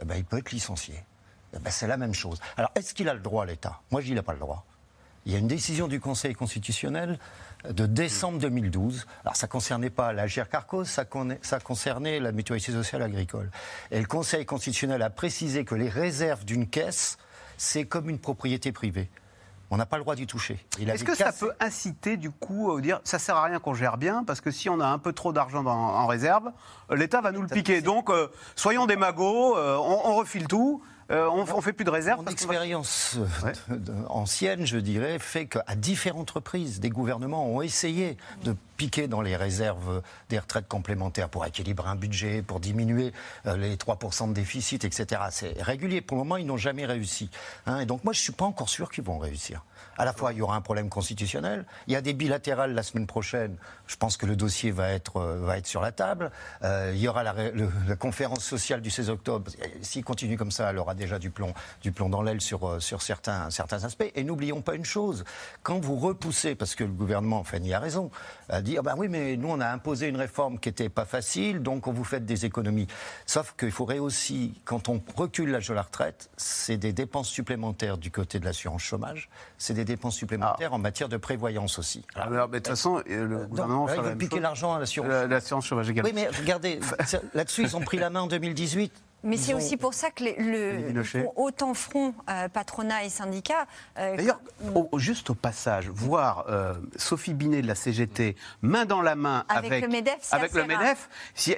[0.01, 0.95] eh ben, il peut être licencié.
[1.53, 2.39] Eh ben, c'est la même chose.
[2.55, 3.81] Alors, est-ce qu'il a le droit, l'État?
[3.91, 4.65] Moi, je dis qu'il n'a pas le droit.
[5.25, 7.19] Il y a une décision du Conseil constitutionnel
[7.69, 9.05] de décembre 2012.
[9.23, 13.51] Alors, ça ne concernait pas la Carcos, ça, con- ça concernait la mutualité sociale agricole.
[13.91, 17.17] Et le Conseil constitutionnel a précisé que les réserves d'une caisse,
[17.57, 19.09] c'est comme une propriété privée.
[19.73, 20.65] On n'a pas le droit d'y toucher.
[20.85, 23.95] Est-ce que ça peut inciter du coup à dire ça sert à rien qu'on gère
[23.97, 26.51] bien parce que si on a un peu trop d'argent en réserve,
[26.91, 27.81] euh, l'État va nous le piquer.
[27.81, 31.85] Donc euh, soyons des magots, euh, on, on refile tout, euh, on, on fait plus
[31.85, 32.19] de réserve.
[32.19, 33.75] Qu'on va- expérience euh,
[34.09, 39.35] ancienne, je dirais, fait qu'à différentes reprises, des gouvernements ont essayé de piquer dans les
[39.35, 43.13] réserves des retraites complémentaires pour équilibrer un budget, pour diminuer
[43.45, 45.21] euh, les 3% de déficit, etc.
[45.29, 46.01] C'est régulier.
[46.01, 47.29] Pour le moment, ils n'ont jamais réussi.
[47.67, 47.81] hein.
[47.81, 49.63] et donc moi, je ne suis pas encore sûr qu'ils vont réussir.
[49.97, 51.65] À la fois, il y aura un problème constitutionnel.
[51.85, 53.55] Il y a des bilatérales la semaine prochaine.
[53.85, 56.31] Je pense que le dossier va être, euh, va être sur la table.
[56.63, 57.35] Euh, il y aura la,
[57.99, 59.51] conférence sociale du 16 octobre.
[59.83, 63.03] S'il continue comme ça, elle aura déjà du plomb, du plomb dans l'aile sur, sur
[63.03, 64.11] certains, certains aspects.
[64.15, 65.23] Et n'oublions pas une chose.
[65.61, 68.09] Quand vous repoussez, parce que le gouvernement, enfin, y a raison,
[68.51, 71.61] à dire, bah oui, mais nous, on a imposé une réforme qui n'était pas facile,
[71.63, 72.87] donc on vous fait des économies.
[73.25, 77.97] Sauf qu'il faudrait aussi, quand on recule l'âge de la retraite, c'est des dépenses supplémentaires
[77.97, 82.05] du côté de l'assurance chômage, c'est des dépenses supplémentaires en matière de prévoyance aussi.
[82.15, 84.39] Alors, mais de toute façon, euh, le gouvernement là, fera ils la veulent même piquer
[84.41, 85.09] l'argent à l'assurance.
[85.09, 86.09] La- L'assurance chômage également.
[86.09, 86.79] Oui, mais regardez,
[87.33, 88.91] là-dessus, ils ont pris la main en 2018.
[89.23, 90.93] Mais c'est aussi pour ça que les- le,
[91.35, 93.67] autant front euh, patronat et syndicats.
[93.99, 94.39] euh, D'ailleurs,
[94.75, 99.45] au- juste au passage, voir euh, Sophie Binet de la CGT main dans la main
[99.47, 100.65] Avec avec, le MEDEF, c'est avec le.
[100.65, 101.09] MEDEF,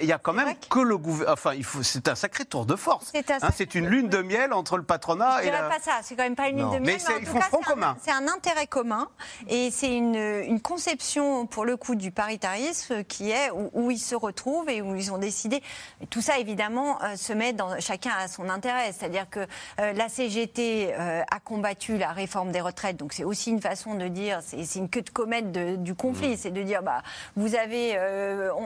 [0.02, 1.34] il y a quand même que le gouvernement.
[1.34, 1.84] Enfin, il faut.
[1.84, 3.12] C'est un sacré tour de force.
[3.14, 5.62] C'est un Hein, sacré C'est une lune de miel entre le patronat Je et dirais
[5.62, 5.70] la.
[5.70, 6.66] pas ça, c'est quand même pas une Non.
[6.74, 7.98] de miel, Mais mais, ils font cas, front c'est un- commun.
[8.04, 9.08] C'est un intérêt commun
[9.48, 14.00] et c'est une, une conception, pour le coup, du paritarisme qui est où, où ils
[14.00, 15.64] se retrouvent et où ils ont décidé.
[16.10, 18.92] Tout ça, évidemment, euh, se met dans, chacun a son intérêt.
[18.92, 19.46] C'est-à-dire que
[19.78, 24.40] la CGT a combattu la réforme des retraites, donc c'est aussi une façon de dire,
[24.42, 25.52] c'est une queue de comète
[25.84, 26.38] du conflit, mmh.
[26.38, 27.02] c'est de dire, bah,
[27.36, 27.98] vous avez,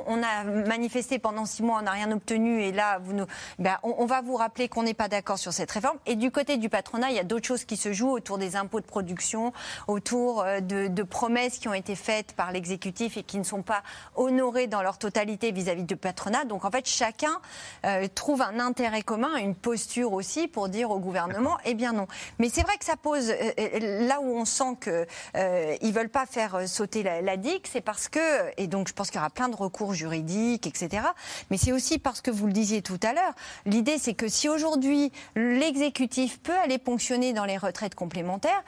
[0.08, 3.26] on, a manifesté pendant six mois, on n'a rien obtenu, et là, vous nous,
[3.60, 5.98] bah, on, va vous rappeler qu'on n'est pas d'accord sur cette réforme.
[6.06, 8.56] Et du côté du patronat, il y a d'autres choses qui se jouent autour des
[8.56, 9.54] impôts de production,
[9.88, 13.84] autour de, de promesses qui ont été faites par l'exécutif et qui ne sont pas
[14.16, 16.46] honorées dans leur totalité vis-à-vis du patronat.
[16.46, 17.40] Donc en fait, chacun
[17.86, 22.08] euh, trouve un intérêt commun, une posture aussi pour dire au gouvernement, eh bien non.
[22.40, 24.92] Mais c'est vrai que ça pose, euh, euh, là où on sent qu'ils
[25.34, 28.20] ne veulent pas faire sauter la, la digue, c'est parce que,
[28.58, 31.04] et donc je pense qu'il y aura plein de recours juridiques, etc.
[31.50, 33.34] Mais c'est aussi parce que vous le disiez tout à l'heure,
[33.66, 38.64] l'idée c'est que si aujourd'hui l'exécutif peut aller ponctionner dans les retraites complémentaires,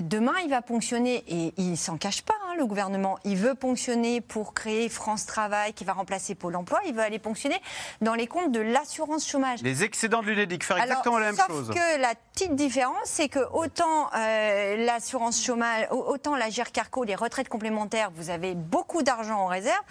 [0.00, 3.18] Demain, il va ponctionner, et il s'en cache pas, hein, le gouvernement.
[3.24, 6.80] Il veut ponctionner pour créer France Travail, qui va remplacer Pôle emploi.
[6.86, 7.60] Il veut aller ponctionner
[8.00, 9.62] dans les comptes de l'assurance chômage.
[9.62, 11.66] Les excédents de l'UNEDIC, faire exactement la même chose.
[11.66, 17.14] Sauf que la petite différence, c'est que autant euh, l'assurance chômage, autant la GERCARCO, les
[17.14, 19.82] retraites complémentaires, vous avez beaucoup d'argent en réserve.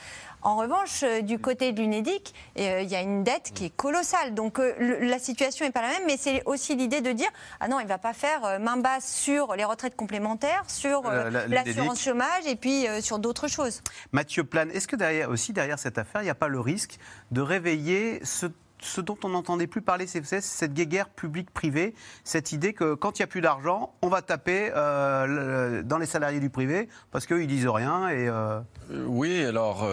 [0.42, 3.76] En revanche, euh, du côté de l'UNEDIC, euh, il y a une dette qui est
[3.76, 4.34] colossale.
[4.34, 7.80] Donc la situation n'est pas la même, mais c'est aussi l'idée de dire ah non,
[7.80, 11.04] il ne va pas faire main basse sur les retraites complémentaires, sur
[11.48, 13.82] l'assurance chômage et puis sur d'autres choses.
[14.12, 16.98] Mathieu Plane, est-ce que derrière, aussi derrière cette affaire, il n'y a pas le risque
[17.32, 18.48] de réveiller ce
[18.80, 23.22] ce dont on n'entendait plus parler, c'est cette guéguerre publique-privée, cette idée que quand il
[23.22, 27.42] n'y a plus d'argent, on va taper euh, dans les salariés du privé parce qu'eux,
[27.42, 28.10] ils disent rien.
[28.10, 28.60] Et, euh,
[28.92, 29.88] euh, Oui, alors.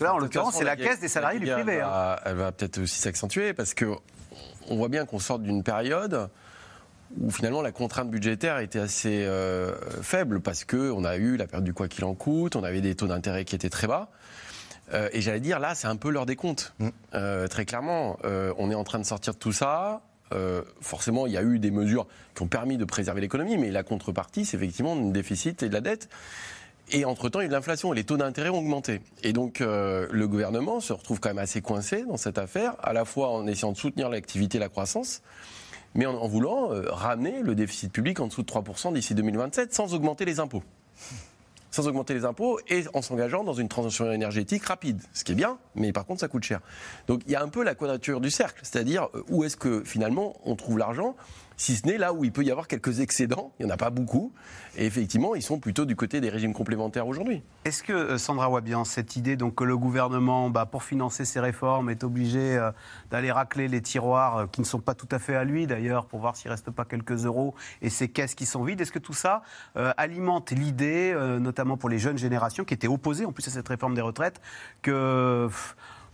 [0.00, 1.80] là, en l'occurrence, c'est la, caisse des salariés du privé.
[1.80, 2.16] Hein.
[2.24, 3.86] Elle va peut-être aussi s'accentuer parce que
[4.68, 6.28] on voit bien qu'on sort d'une période
[7.18, 9.28] où finalement la contrainte budgétaire était assez
[10.00, 12.94] faible parce qu'on a eu la période du quoi qu'il en coûte, on avait des
[12.94, 14.10] taux d'intérêt qui étaient très bas.
[14.92, 16.74] Euh, et j'allais dire, là, c'est un peu l'heure des comptes.
[16.78, 16.88] Mm.
[17.14, 20.02] Euh, très clairement, euh, on est en train de sortir de tout ça.
[20.80, 23.82] forcément, il y a eu des mesures qui ont permis de préserver l'économie, mais la
[23.82, 26.08] contrepartie, c'est effectivement un déficit et de la dette.
[26.92, 29.00] Et entre-temps, il y a de l'inflation et les taux d'intérêt ont augmenté.
[29.24, 33.04] Et donc, le gouvernement se retrouve quand même assez coincé dans cette affaire, à la
[33.04, 35.22] fois en essayant de soutenir l'activité et la croissance,
[35.94, 39.94] mais en, en voulant ramener le déficit public en dessous de 3% d'ici 2027 sans
[39.94, 40.62] augmenter les impôts
[41.70, 45.00] sans augmenter les impôts et en s'engageant dans une transition énergétique rapide.
[45.12, 46.60] Ce qui est bien, mais par contre, ça coûte cher.
[47.06, 49.82] Donc il y a un peu la quadrature du cercle, c'est-à-dire euh, où est-ce que
[49.84, 51.16] finalement on trouve l'argent
[51.60, 53.76] si ce n'est là où il peut y avoir quelques excédents, il n'y en a
[53.76, 54.32] pas beaucoup,
[54.78, 57.42] et effectivement, ils sont plutôt du côté des régimes complémentaires aujourd'hui.
[57.66, 61.38] Est-ce que, euh, Sandra Wabian, cette idée donc, que le gouvernement, bah, pour financer ses
[61.38, 62.70] réformes, est obligé euh,
[63.10, 66.06] d'aller racler les tiroirs euh, qui ne sont pas tout à fait à lui d'ailleurs,
[66.06, 68.92] pour voir s'il ne reste pas quelques euros, et ces caisses qui sont vides, est-ce
[68.92, 69.42] que tout ça
[69.74, 73.94] alimente l'idée, notamment pour les jeunes générations qui étaient opposées en plus à cette réforme
[73.94, 74.40] des retraites,
[74.80, 75.48] que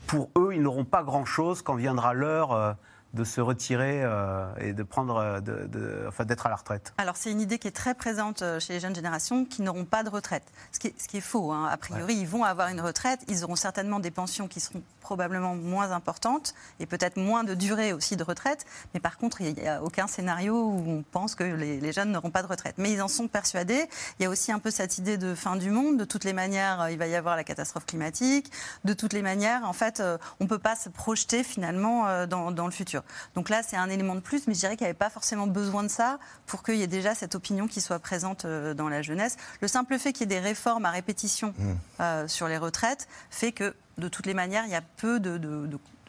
[0.09, 2.77] pour eux, ils n'auront pas grand-chose quand viendra l'heure
[3.17, 7.17] de se retirer euh, et de prendre, euh, de, enfin, d'être à la retraite Alors
[7.17, 10.05] c'est une idée qui est très présente euh, chez les jeunes générations qui n'auront pas
[10.05, 10.45] de retraite.
[10.71, 11.51] Ce qui est, ce qui est faux.
[11.51, 11.69] Hein.
[11.71, 15.55] A priori, ils vont avoir une retraite, ils auront certainement des pensions qui seront probablement
[15.55, 18.67] moins importantes et peut-être moins de durée aussi de retraite.
[18.93, 22.13] Mais par contre, il n'y a aucun scénario où on pense que les, les jeunes
[22.13, 22.75] n'auront pas de retraite.
[22.77, 23.89] Mais ils en sont persuadés.
[24.19, 25.97] Il y a aussi un peu cette idée de fin du monde.
[25.97, 28.51] De toutes les manières, il va y avoir la catastrophe climatique.
[28.85, 30.03] De toutes les manières, en fait,
[30.41, 33.03] on ne peut pas se projeter finalement dans, dans le futur.
[33.35, 35.47] Donc là, c'est un élément de plus, mais je dirais qu'il n'y avait pas forcément
[35.47, 38.88] besoin de ça pour qu'il y ait déjà cette opinion qui soit présente euh, dans
[38.88, 39.37] la jeunesse.
[39.61, 41.73] Le simple fait qu'il y ait des réformes à répétition mmh.
[42.01, 45.38] euh, sur les retraites fait que de toutes les manières, il y a peu de,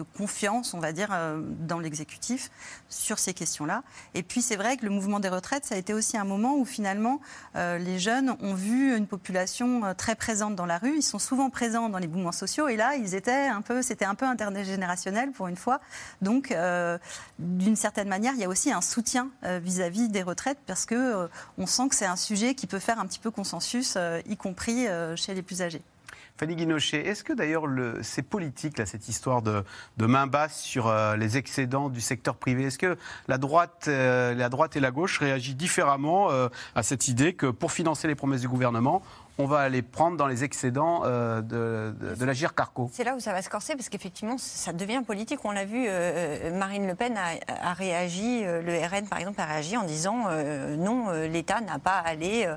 [0.04, 2.50] confiance, on va dire, euh, dans l'exécutif
[2.90, 3.84] sur ces questions-là.
[4.14, 6.56] Et puis c'est vrai que le mouvement des retraites, ça a été aussi un moment
[6.56, 7.20] où finalement
[7.56, 10.96] euh, les jeunes ont vu une population euh, très présente dans la rue.
[10.96, 14.06] Ils sont souvent présents dans les mouvements sociaux et là, ils étaient un peu, c'était
[14.06, 15.80] un peu intergénérationnel pour une fois.
[16.22, 16.54] Donc,
[17.40, 21.66] d'une certaine manière, il y a aussi un soutien vis-à-vis des retraites parce que on
[21.66, 25.34] sent que c'est un sujet qui peut faire un petit peu consensus, y compris chez
[25.34, 25.82] les plus âgés.
[26.38, 27.64] Fanny Guinochet, est-ce que d'ailleurs
[28.04, 29.64] c'est politique, là, cette histoire de,
[29.98, 32.66] main basse sur euh, les excédents du secteur privé?
[32.66, 32.96] Est-ce que
[33.28, 37.48] la droite, euh, la droite et la gauche réagissent différemment euh, à cette idée que
[37.48, 39.02] pour financer les promesses du gouvernement,
[39.40, 42.90] on va aller prendre dans les excédents euh, de, de, Carco.
[42.92, 45.40] C'est là où ça va se corser, parce qu'effectivement, ça devient politique.
[45.44, 49.46] On l'a vu, euh, Marine Le Pen a, réagi, euh, le RN par exemple a
[49.46, 50.28] réagi en disant
[50.78, 52.48] non, l'État n'a pas à aller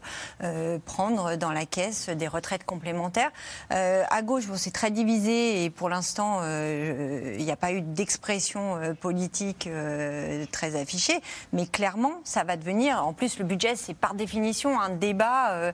[0.85, 3.31] prendre dans la caisse des retraites complémentaires.
[3.71, 9.69] à gauche, c'est très divisé et pour l'instant, il n'y a pas eu d'expression politique
[10.53, 11.21] très affichée,
[11.53, 15.73] mais clairement, ça va devenir, en plus le budget, c'est par définition un débat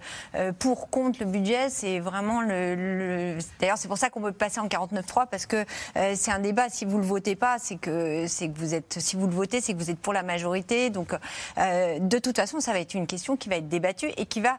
[0.58, 3.38] pour le budget, c'est vraiment le.
[3.60, 5.64] D'ailleurs, c'est pour ça qu'on peut passer en 49.3 parce que
[5.96, 6.68] euh, c'est un débat.
[6.68, 8.98] Si vous le votez pas, c'est que c'est que vous êtes.
[8.98, 10.90] Si vous le votez, c'est que vous êtes pour la majorité.
[10.90, 11.14] Donc,
[11.58, 14.40] euh, de toute façon, ça va être une question qui va être débattue et qui
[14.40, 14.58] va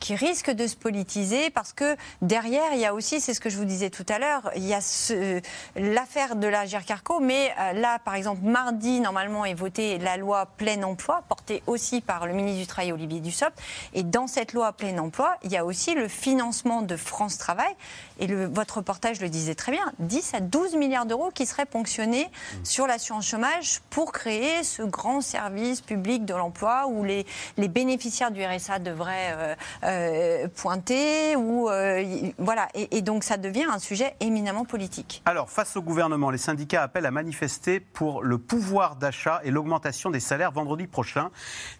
[0.00, 3.50] qui risque de se politiser parce que derrière, il y a aussi, c'est ce que
[3.50, 4.80] je vous disais tout à l'heure, il y a
[5.76, 10.46] l'affaire de la Carco, mais euh, là, par exemple, mardi, normalement, est votée la loi
[10.56, 13.58] plein emploi, portée aussi par le ministre du Travail, Olivier Dussopt.
[13.94, 17.74] Et dans cette loi plein emploi, il y a aussi le financement de France Travail.
[18.18, 21.66] Et le, votre reportage le disait très bien, 10 à 12 milliards d'euros qui seraient
[21.66, 22.28] ponctionnés
[22.64, 27.26] sur l'assurance chômage pour créer ce grand service public de l'emploi où les,
[27.56, 29.54] les bénéficiaires du RSA devraient euh,
[29.84, 31.36] euh, pointer.
[31.36, 32.68] Ou, euh, voilà.
[32.74, 35.22] Et, et, donc ça devient un sujet éminemment politique.
[35.24, 40.10] Alors, face au gouvernement, les syndicats appellent à manifester pour le pouvoir d'achat et l'augmentation
[40.10, 41.30] des salaires vendredi prochain.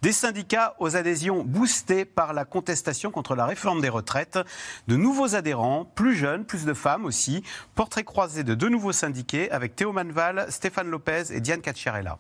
[0.02, 4.38] Des syndicats aux adhésions boostées par la contestation contre la réforme des retraites.
[4.86, 7.42] De nouveaux adhérents, plus jeunes plus de femmes aussi.
[7.74, 12.18] Portrait croisé de deux nouveaux syndiqués avec Théo Manval, Stéphane Lopez et Diane Cacciarella.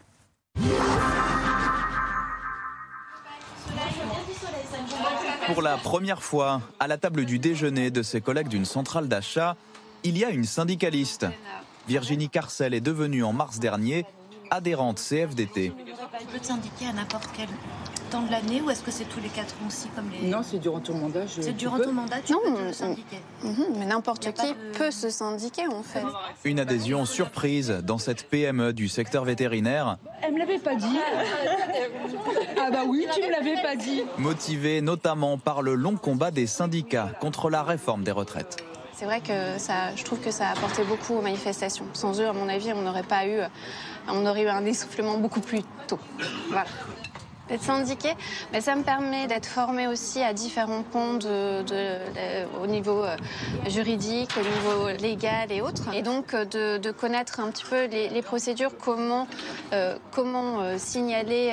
[5.46, 9.56] Pour la première fois, à la table du déjeuner de ses collègues d'une centrale d'achat,
[10.04, 11.26] il y a une syndicaliste.
[11.88, 14.04] Virginie Carcel est devenue en mars dernier
[14.50, 15.72] adhérente CFDT.
[16.20, 17.48] On peut syndiquer à n'importe quel
[18.10, 20.28] temps de l'année ou est-ce que c'est tous les quatre ans aussi comme les...
[20.28, 21.20] Non, c'est durant ton mandat.
[21.28, 23.18] C'est durant ton mandat, tu non, peux te syndiquer.
[23.44, 26.04] Mhm, mais n'importe qui peut se syndiquer en fait.
[26.44, 29.98] Une adhésion surprise dans cette PME du secteur vétérinaire.
[30.22, 30.98] Elle me l'avait pas dit.
[32.60, 34.02] ah bah oui, tu me l'avais pas dit.
[34.18, 38.56] Motivée notamment par le long combat des syndicats contre la réforme des retraites.
[38.98, 41.84] C'est vrai que ça, je trouve que ça a apporté beaucoup aux manifestations.
[41.92, 43.38] Sans eux, à mon avis, on n'aurait pas eu,
[44.08, 46.00] on aurait eu un essoufflement beaucoup plus tôt.
[46.48, 46.66] Voilà.
[47.48, 48.08] D'être syndiqué,
[48.52, 51.62] mais ça me permet d'être formé aussi à différents ponts de,
[52.60, 53.16] au niveau euh,
[53.68, 55.94] juridique, au niveau légal et autres.
[55.94, 59.28] Et donc euh, de, connaître un petit peu les, procédures, comment,
[59.72, 61.52] euh, comment signaler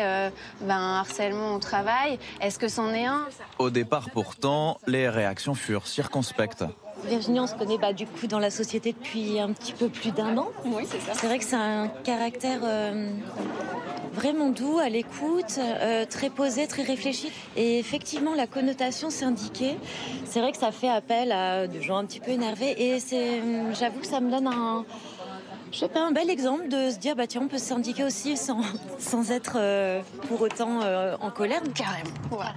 [0.62, 2.17] ben, un harcèlement au travail.
[2.41, 3.27] Est-ce que c'en est un?
[3.60, 6.65] Au départ pourtant, les réactions furent circonspectes.
[7.06, 10.12] Virginie, on se connaît bah, du coup dans la société depuis un petit peu plus
[10.12, 10.48] d'un an.
[10.65, 11.13] Oui, c'est ça.
[11.13, 13.12] C'est vrai que c'est un caractère euh,
[14.13, 17.32] vraiment doux, à l'écoute, euh, très posé, très réfléchi.
[17.56, 19.78] Et effectivement, la connotation syndiquée,
[20.26, 22.76] c'est vrai que ça fait appel à des gens un petit peu énervés.
[22.78, 23.41] Et c'est,
[23.74, 24.86] j'avoue que ça me donne un,
[25.72, 28.04] je sais pas, un bel exemple de se dire, bah tiens, on peut se syndiquer
[28.04, 28.62] aussi sans,
[29.00, 30.80] sans être euh, pour autant
[31.20, 31.62] en colère.
[31.74, 32.10] Carrément.
[32.32, 32.56] Voilà.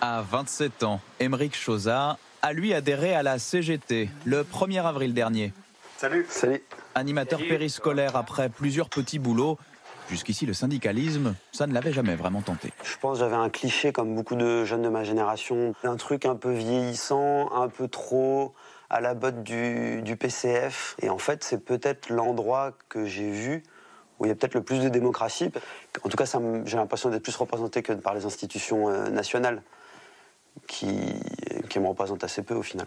[0.00, 5.52] à 27 ans, Émeric Chauza a lui adhéré à la CGT le 1er avril dernier.
[5.96, 6.26] Salut.
[6.28, 6.62] Salut.
[6.94, 9.58] Animateur périscolaire après plusieurs petits boulots.
[10.08, 12.72] Jusqu'ici, le syndicalisme, ça ne l'avait jamais vraiment tenté.
[12.82, 16.24] Je pense que j'avais un cliché, comme beaucoup de jeunes de ma génération, un truc
[16.24, 18.54] un peu vieillissant, un peu trop
[18.88, 20.96] à la botte du, du PCF.
[21.00, 23.62] Et en fait, c'est peut-être l'endroit que j'ai vu
[24.18, 25.50] où il y a peut-être le plus de démocratie.
[26.04, 26.24] En tout cas,
[26.64, 29.62] j'ai l'impression d'être plus représenté que par les institutions euh, nationales
[30.66, 30.88] qui,
[31.80, 32.86] me représente assez peu au final.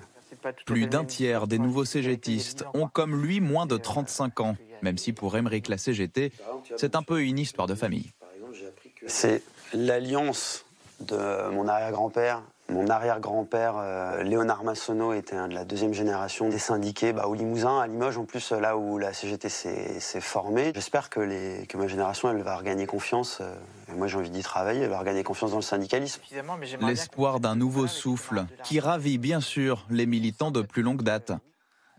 [0.66, 5.14] Plus d'un tiers des nouveaux CGTistes ont comme lui moins de 35 ans, même si
[5.14, 6.32] pour Émeric la CGT,
[6.76, 8.12] c'est un peu une histoire de famille.
[9.08, 9.42] C'est
[9.74, 10.66] l'alliance
[11.00, 16.60] de mon arrière-grand-père mon arrière-grand-père, euh, Léonard Massonneau, était un de la deuxième génération des
[16.60, 20.72] syndiqués bah, au Limousin, à Limoges, en plus là où la CGT s'est formée.
[20.74, 23.40] J'espère que, que, ma génération, elle va regagner confiance.
[23.42, 23.56] Euh,
[23.90, 26.22] et moi, j'ai envie d'y travailler, elle va regagner confiance dans le syndicalisme.
[26.82, 31.34] L'espoir d'un nouveau souffle qui ravit bien sûr les militants de plus longue date.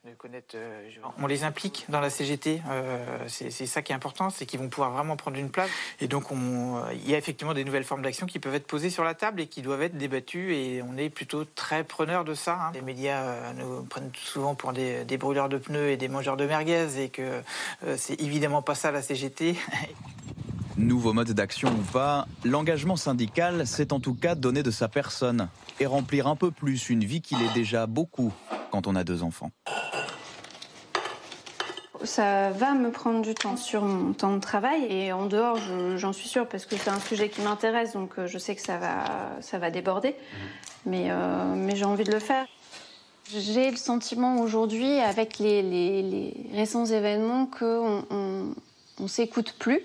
[0.07, 4.61] Euh, on les implique dans la CGT, euh, c'est ça qui est important, c'est qu'ils
[4.61, 5.71] vont pouvoir vraiment prendre une place.
[6.01, 9.03] Et donc, il y a effectivement des nouvelles formes d'action qui peuvent être posées sur
[9.03, 10.55] la table et qui doivent être débattues.
[10.55, 12.59] Et on est plutôt très preneur de ça.
[12.61, 12.73] Hein.
[12.75, 16.45] Les médias euh, nous prennent souvent pour des, brûleurs de pneus et des mangeurs de
[16.45, 17.43] merguez, et que
[17.97, 19.57] c'est évidemment pas ça la CGT.
[20.76, 25.48] Nouveau mode d'action ou pas, l'engagement syndical s'est en tout cas donné de sa personne
[25.78, 28.32] et remplir un peu plus une vie qu'il est déjà beaucoup
[28.72, 29.52] quand on a deux enfants.
[32.02, 35.58] Ça va me prendre du temps sur mon temps de travail et en dehors,
[35.96, 38.60] j'en suis sûre parce que c'est un sujet qui m'intéresse, donc euh, je sais que
[38.60, 39.04] ça va,
[39.40, 40.16] ça va déborder,
[40.87, 42.46] mais, euh, mais j'ai envie de le faire.
[43.30, 48.54] J'ai le sentiment aujourd'hui, avec les, récents événements, qu'on on,
[48.98, 49.80] on s'écoute plus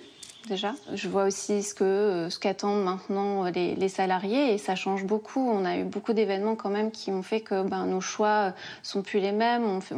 [0.48, 0.74] déjà?
[0.94, 5.06] Je vois aussi ce que euh, ce qu'attendent maintenant euh, les, salariés et ça change
[5.06, 5.40] beaucoup.
[5.40, 9.02] On a eu beaucoup d'événements quand même qui ont fait que ben, nos choix sont
[9.02, 9.64] plus les mêmes.
[9.64, 9.96] On fait,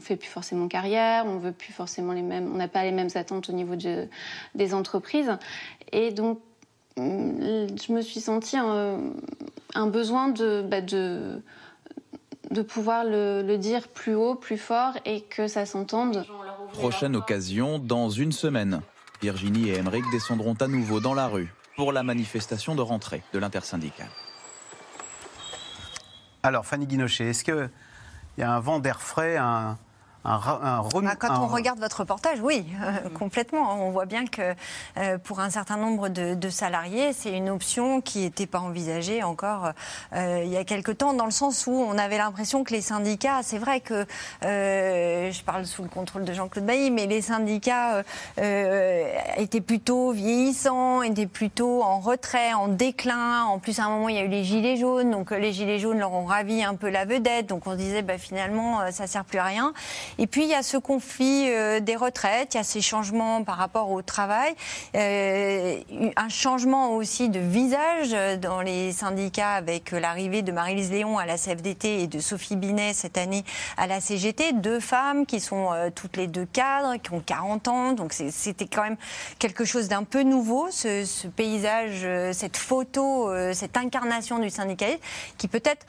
[0.00, 3.10] fait plus forcément carrière, on veut plus forcément les mêmes, on n'a pas les mêmes
[3.14, 4.08] attentes au niveau de,
[4.54, 5.36] des entreprises
[5.92, 6.40] et donc
[6.96, 11.42] je me suis sentie un, besoin de, bah, de,
[12.50, 16.24] de pouvoir le, le, dire plus haut, plus fort et que ça s'entende.
[16.72, 18.82] Prochaine occasion dans une semaine.
[19.22, 23.38] Virginie et Emeric descendront à nouveau dans la rue pour la manifestation de rentrée de
[23.38, 24.10] l'intersyndicale.
[26.42, 27.70] Alors, Fanny Guinochet, est-ce qu'il
[28.36, 29.36] y a un vent d'air frais,
[30.24, 33.86] un, un ah, Quand on regarde votre reportage, oui, euh, complètement.
[33.86, 34.54] On voit bien que
[34.96, 39.22] euh, pour un certain nombre de, de salariés, c'est une option qui n'était pas envisagée
[39.22, 39.72] encore
[40.14, 42.80] euh, il y a quelque temps, dans le sens où on avait l'impression que les
[42.80, 44.06] syndicats, c'est vrai que
[44.42, 48.02] je parle sous le contrôle de Jean-Claude Bailly, mais les syndicats
[48.36, 53.44] étaient plutôt vieillissants, étaient plutôt en retrait, en déclin.
[53.44, 55.78] En plus, à un moment, il y a eu les gilets jaunes, donc les gilets
[55.78, 57.46] jaunes leur ont ravi un peu la vedette.
[57.46, 59.72] Donc on se disait, bah, finalement, ça sert plus à rien.
[60.18, 63.44] Et puis il y a ce conflit euh, des retraites, il y a ces changements
[63.44, 64.54] par rapport au travail,
[64.94, 65.76] euh,
[66.16, 71.36] un changement aussi de visage dans les syndicats avec l'arrivée de Marie-Lise Léon à la
[71.36, 73.44] CFDT et de Sophie Binet cette année
[73.76, 77.68] à la CGT, deux femmes qui sont euh, toutes les deux cadres, qui ont 40
[77.68, 78.96] ans, donc c'était quand même
[79.38, 85.00] quelque chose d'un peu nouveau, ce, ce, paysage, cette photo, cette incarnation du syndicalisme,
[85.38, 85.86] qui peut-être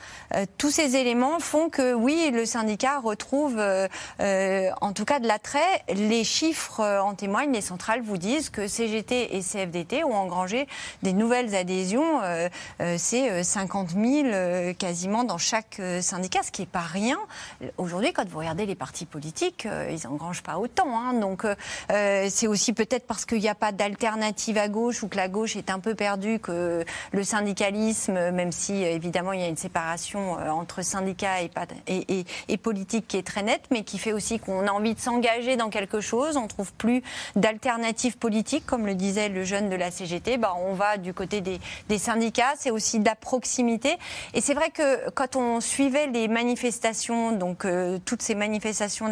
[0.58, 3.60] tous ces éléments font que oui, le syndicat retrouve
[4.20, 5.82] euh, en tout cas de l'attrait.
[5.88, 7.52] Les chiffres euh, en témoignent.
[7.52, 10.66] Les centrales vous disent que CGT et CFDT ont engrangé
[11.02, 12.20] des nouvelles adhésions.
[12.22, 12.48] Euh,
[12.96, 17.18] c'est 50 000 quasiment dans chaque syndicat, ce qui n'est pas rien.
[17.78, 20.98] Aujourd'hui, quand vous regardez les partis politiques, ils n'engrangent pas autant.
[20.98, 21.14] Hein.
[21.14, 21.46] Donc
[21.88, 25.56] c'est aussi peut-être parce qu'il n'y a pas d'alternative à gauche ou que la gauche
[25.56, 30.32] est un peu perdue que le syndicalisme, même si évidemment il y a une séparation
[30.32, 31.50] entre syndicats et,
[31.86, 34.94] et, et, et politique qui est très nette, mais qui fait aussi qu'on a envie
[34.94, 37.02] de s'engager dans quelque chose, on trouve plus
[37.36, 41.40] d'alternatives politiques, comme le disait le jeune de la CGT, bah, on va du côté
[41.40, 41.58] des,
[41.98, 43.96] syndicats, c'est aussi de la proximité.
[44.34, 49.06] Et c'est vrai que quand on suivait les manifestations, donc euh, toutes ces manifestations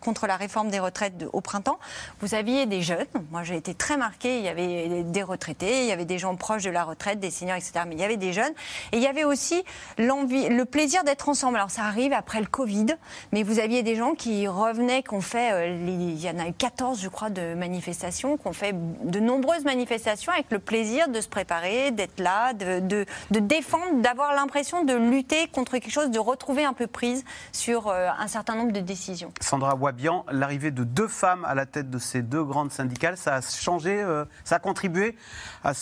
[0.00, 1.78] contre la réforme des retraites au printemps,
[2.20, 5.86] vous aviez des jeunes, moi j'ai été très marquée, il y avait des retraités, il
[5.86, 7.80] y avait des gens proches de la retraite, des seniors, etc.
[7.86, 8.54] Mais il y avait des jeunes.
[8.92, 9.62] Et il y avait aussi
[9.98, 11.56] l'envie, le plaisir d'être ensemble.
[11.56, 12.86] Alors ça arrive après le Covid,
[13.32, 17.00] mais vous aviez des gens qui qu'on fait, euh, il y en a eu 14,
[17.00, 21.90] je crois, de manifestations, qu'on fait de nombreuses manifestations avec le plaisir de se préparer,
[21.90, 26.86] d'être là, de, défendre, d'avoir l'impression de lutter contre quelque chose, de retrouver un peu
[26.86, 29.32] prise sur euh, un certain nombre de décisions.
[29.40, 33.36] Sandra Wabian, l'arrivée de deux femmes à la tête de ces deux grandes syndicales, ça
[33.36, 35.16] a changé, euh, ça a contribué
[35.64, 35.72] à,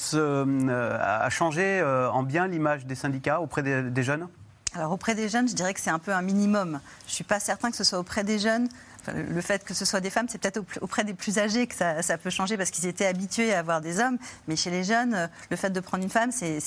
[1.30, 1.82] changer
[2.12, 4.28] en bien l'image des syndicats auprès des jeunes?
[4.76, 6.80] Alors auprès des jeunes, je dirais que c'est un peu un minimum.
[7.06, 8.68] Je ne suis pas certain que ce soit auprès des jeunes
[9.12, 12.18] le fait que ce soit des femmes, c'est peut-être auprès des plus âgés que ça,
[12.18, 14.18] peut changer parce qu'ils étaient habitués à avoir des hommes.
[14.48, 16.60] Mais chez les jeunes, euh, le fait de prendre une femme, c'est,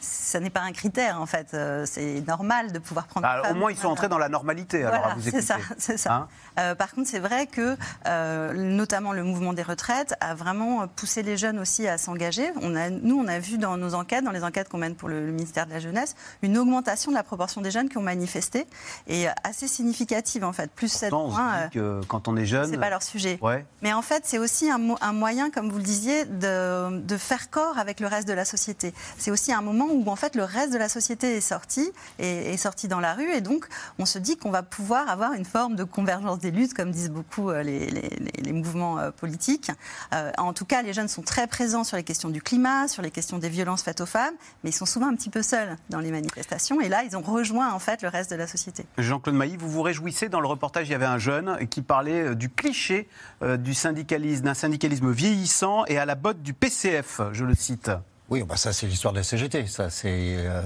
[0.00, 1.54] ça n'est pas un critère en fait.
[1.54, 3.56] Euh, c'est normal de pouvoir prendre bah, une femme.
[3.56, 4.84] Au moins, ils sont entrés dans la normalité.
[4.84, 5.56] alors, à vous c'est ça.
[5.78, 6.12] C'est ça.
[6.12, 6.28] Hein
[6.58, 7.76] euh, par contre, c'est vrai que
[8.54, 12.50] notamment le mouvement des retraites a vraiment poussé les jeunes aussi à s'engager.
[12.60, 15.08] On a, nous, on a vu dans nos enquêtes, dans les enquêtes qu'on mène pour
[15.08, 18.66] le, ministère de la Jeunesse, une augmentation de la proportion des jeunes qui ont manifesté
[19.06, 20.70] et assez significative en fait.
[20.70, 21.70] Plus 7 points
[22.08, 22.70] quand on est jeune.
[22.70, 23.38] C'est pas leur sujet.
[23.82, 27.50] Mais en fait, c'est aussi un, un, moyen, comme vous le disiez, de, de, faire
[27.50, 28.94] corps avec le reste de la société.
[29.18, 32.52] C'est aussi un moment où en fait le reste de la société est sorti et
[32.52, 33.66] est sorti dans la rue, et donc
[33.98, 37.10] on se dit qu'on va pouvoir avoir une forme de convergence des luttes, comme disent
[37.10, 38.10] beaucoup euh, les, les,
[38.42, 39.70] les mouvements euh, politiques.
[40.14, 43.02] Euh, en tout cas, les jeunes sont très présents sur les questions du climat, sur
[43.02, 45.76] les questions des violences faites aux femmes, mais ils sont souvent un petit peu seuls
[45.90, 46.80] dans les manifestations.
[46.80, 48.84] Et là, ils ont rejoint en fait le reste de la société.
[48.98, 52.28] Jean-Claude Mailly, vous vous réjouissez dans le reportage, il y avait un jeune qui parlait
[52.28, 53.08] euh, du cliché
[53.42, 57.90] euh, du syndicalisme, d'un syndicalisme vieillissant et à la botte du PCF, je le cite.
[58.32, 59.66] Oui, bah ça c'est l'histoire de la CGT.
[59.66, 60.62] Ça c'est euh,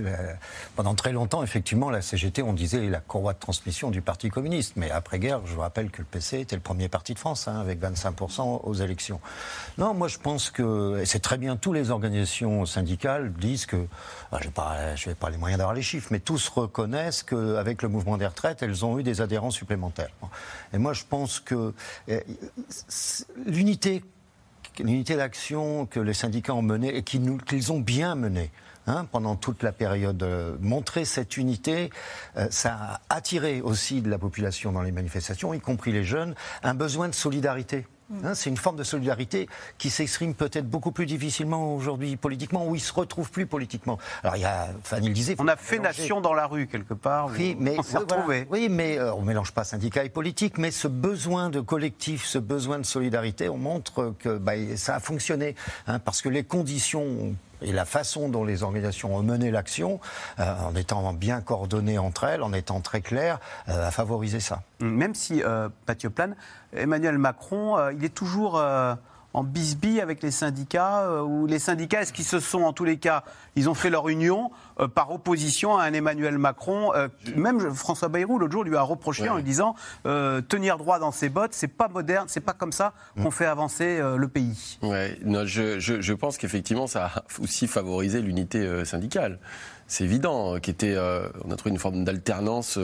[0.74, 4.72] pendant très longtemps effectivement la CGT on disait la courroie de transmission du Parti communiste.
[4.74, 7.46] Mais après guerre, je vous rappelle que le PC était le premier parti de France
[7.46, 9.20] hein, avec 25% aux élections.
[9.78, 11.54] Non, moi je pense que c'est très bien.
[11.54, 13.86] Toutes les organisations syndicales disent que
[14.32, 17.90] bah, je ne vais pas les moyens d'avoir les chiffres, mais tous reconnaissent qu'avec le
[17.90, 20.10] mouvement des retraites, elles ont eu des adhérents supplémentaires.
[20.72, 21.74] Et moi je pense que
[22.08, 22.20] euh,
[23.46, 24.02] l'unité
[24.78, 28.50] l'unité d'action que les syndicats ont menée et qu'ils ont bien menée.
[28.86, 30.22] Hein, pendant toute la période.
[30.22, 31.88] Euh, montrer cette unité,
[32.36, 36.34] euh, ça a attiré aussi de la population dans les manifestations, y compris les jeunes,
[36.62, 37.86] un besoin de solidarité.
[38.22, 39.48] Hein, c'est une forme de solidarité
[39.78, 43.98] qui s'exprime peut-être beaucoup plus difficilement aujourd'hui politiquement, où ils se retrouvent plus politiquement.
[44.22, 45.36] Alors il y a, Fanny le disait.
[45.38, 47.30] On a fait nation dans la rue quelque part.
[47.36, 48.22] Oui, mais on s'est oui, voilà.
[48.22, 48.46] retrouvés.
[48.50, 52.38] Oui, mais euh, on mélange pas syndicat et politique, mais ce besoin de collectif, ce
[52.38, 55.54] besoin de solidarité, on montre que bah, ça a fonctionné,
[55.86, 60.00] hein, parce que les conditions et la façon dont les organisations ont mené l'action,
[60.38, 64.62] euh, en étant bien coordonnées entre elles, en étant très claires, euh, a favorisé ça.
[64.80, 66.36] Même si, euh, Mathieu Plane,
[66.74, 68.62] Emmanuel Macron, euh, il est toujours
[69.34, 72.84] en bisbille avec les syndicats, euh, ou les syndicats, est-ce qu'ils se sont, en tous
[72.84, 73.24] les cas,
[73.56, 78.08] ils ont fait leur union euh, par opposition à un Emmanuel Macron euh, Même François
[78.08, 79.74] Bayrou, l'autre jour, lui a reproché en lui disant
[80.06, 83.46] euh, tenir droit dans ses bottes, c'est pas moderne, c'est pas comme ça qu'on fait
[83.46, 84.78] avancer le pays.
[84.82, 89.38] Ouais, non, je, je- je pense qu'effectivement, ça a aussi favorisé l'unité syndicale.
[89.88, 90.96] C'est évident, qui était,
[91.44, 92.78] on a trouvé une forme d'alternance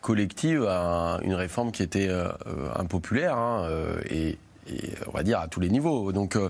[0.00, 2.08] collective à un- une réforme qui était
[2.76, 3.68] impopulaire hein,
[4.08, 4.38] et,
[4.68, 6.12] et, on va dire à tous les niveaux.
[6.12, 6.48] Donc, euh,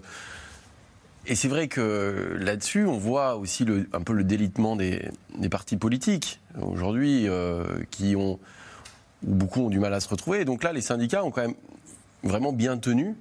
[1.27, 5.09] et c'est vrai que là-dessus, on voit aussi le- un peu le délitement des,
[5.39, 8.39] des partis politiques aujourd'hui, euh, qui ont
[9.25, 10.41] où beaucoup ont du mal à se retrouver.
[10.41, 11.55] Et donc là, les syndicats ont quand même
[12.25, 13.15] vraiment bien tenu,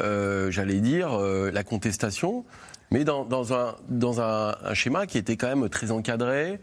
[0.00, 2.44] euh, j'allais dire, euh, la contestation,
[2.92, 6.60] mais dans, dans un, dans un, un schéma qui était quand même très encadré,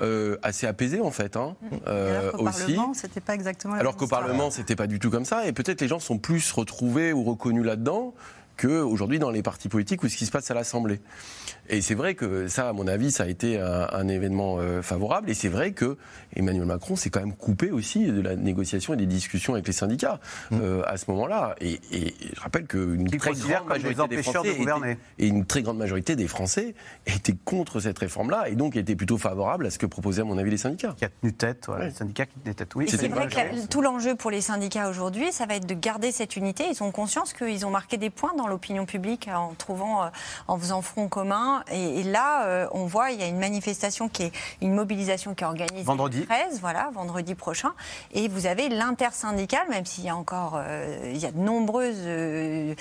[0.00, 1.54] euh, assez apaisé en fait, hein,
[1.86, 2.74] euh, Alors qu'au aussi.
[2.74, 4.06] Parlement, c'était pas exactement la Alors qu'au.
[4.06, 7.22] Parlement, c'était pas du tout comme ça, et peut-être les gens sont plus retrouvés ou
[7.22, 8.14] reconnus là-dedans
[8.56, 11.00] qu'aujourd'hui dans les partis politiques ou ce qui se passe à l'Assemblée.
[11.68, 14.82] Et c'est vrai que ça, à mon avis, ça a été un, un événement euh,
[14.82, 15.30] favorable.
[15.30, 15.96] Et c'est vrai que
[16.36, 19.72] Emmanuel Macron s'est quand même coupé aussi de la négociation et des discussions avec les
[19.72, 20.20] syndicats
[20.52, 21.54] euh, à ce moment-là.
[21.60, 25.46] Et, et je rappelle qu'une très grande des majorité des de Français était- et une
[25.46, 26.74] très grande majorité des Français
[27.06, 30.36] étaient contre cette réforme-là et donc étaient plutôt favorables à ce que proposaient, à mon
[30.38, 30.94] avis, les syndicats.
[30.98, 32.74] Qui a tenu tête, voilà, les syndicats qui tenaient tête.
[32.74, 35.74] Oui, c'est vrai que la- tout l'enjeu pour les syndicats aujourd'hui, ça va être de
[35.74, 36.64] garder cette unité.
[36.70, 40.08] Ils ont conscience qu'ils ont marqué des points dans l'opinion publique en trouvant, euh,
[40.48, 41.53] en faisant front commun.
[41.70, 45.34] Et, et là, euh, on voit, il y a une manifestation qui est une mobilisation
[45.34, 46.20] qui est organisée Vendredi.
[46.20, 47.72] le 13, voilà, vendredi prochain.
[48.12, 52.02] Et vous avez l'intersyndicale, même s'il y a encore, euh, il y a de nombreuses
[52.04, 52.74] euh,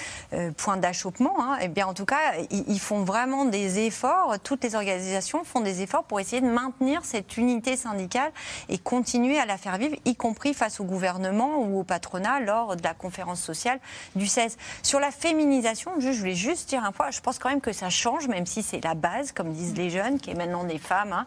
[0.57, 1.36] points d'achoppement.
[1.39, 4.36] Hein, et bien, en tout cas, ils, ils font vraiment des efforts.
[4.43, 8.32] Toutes les organisations font des efforts pour essayer de maintenir cette unité syndicale
[8.69, 12.76] et continuer à la faire vivre, y compris face au gouvernement ou au patronat lors
[12.76, 13.80] de la conférence sociale
[14.15, 14.57] du 16.
[14.82, 17.11] Sur la féminisation, je voulais juste dire un point.
[17.11, 19.89] Je pense quand même que ça change, même si c'est la base, comme disent les
[19.89, 21.14] jeunes, qui est maintenant des femmes.
[21.14, 21.26] hein.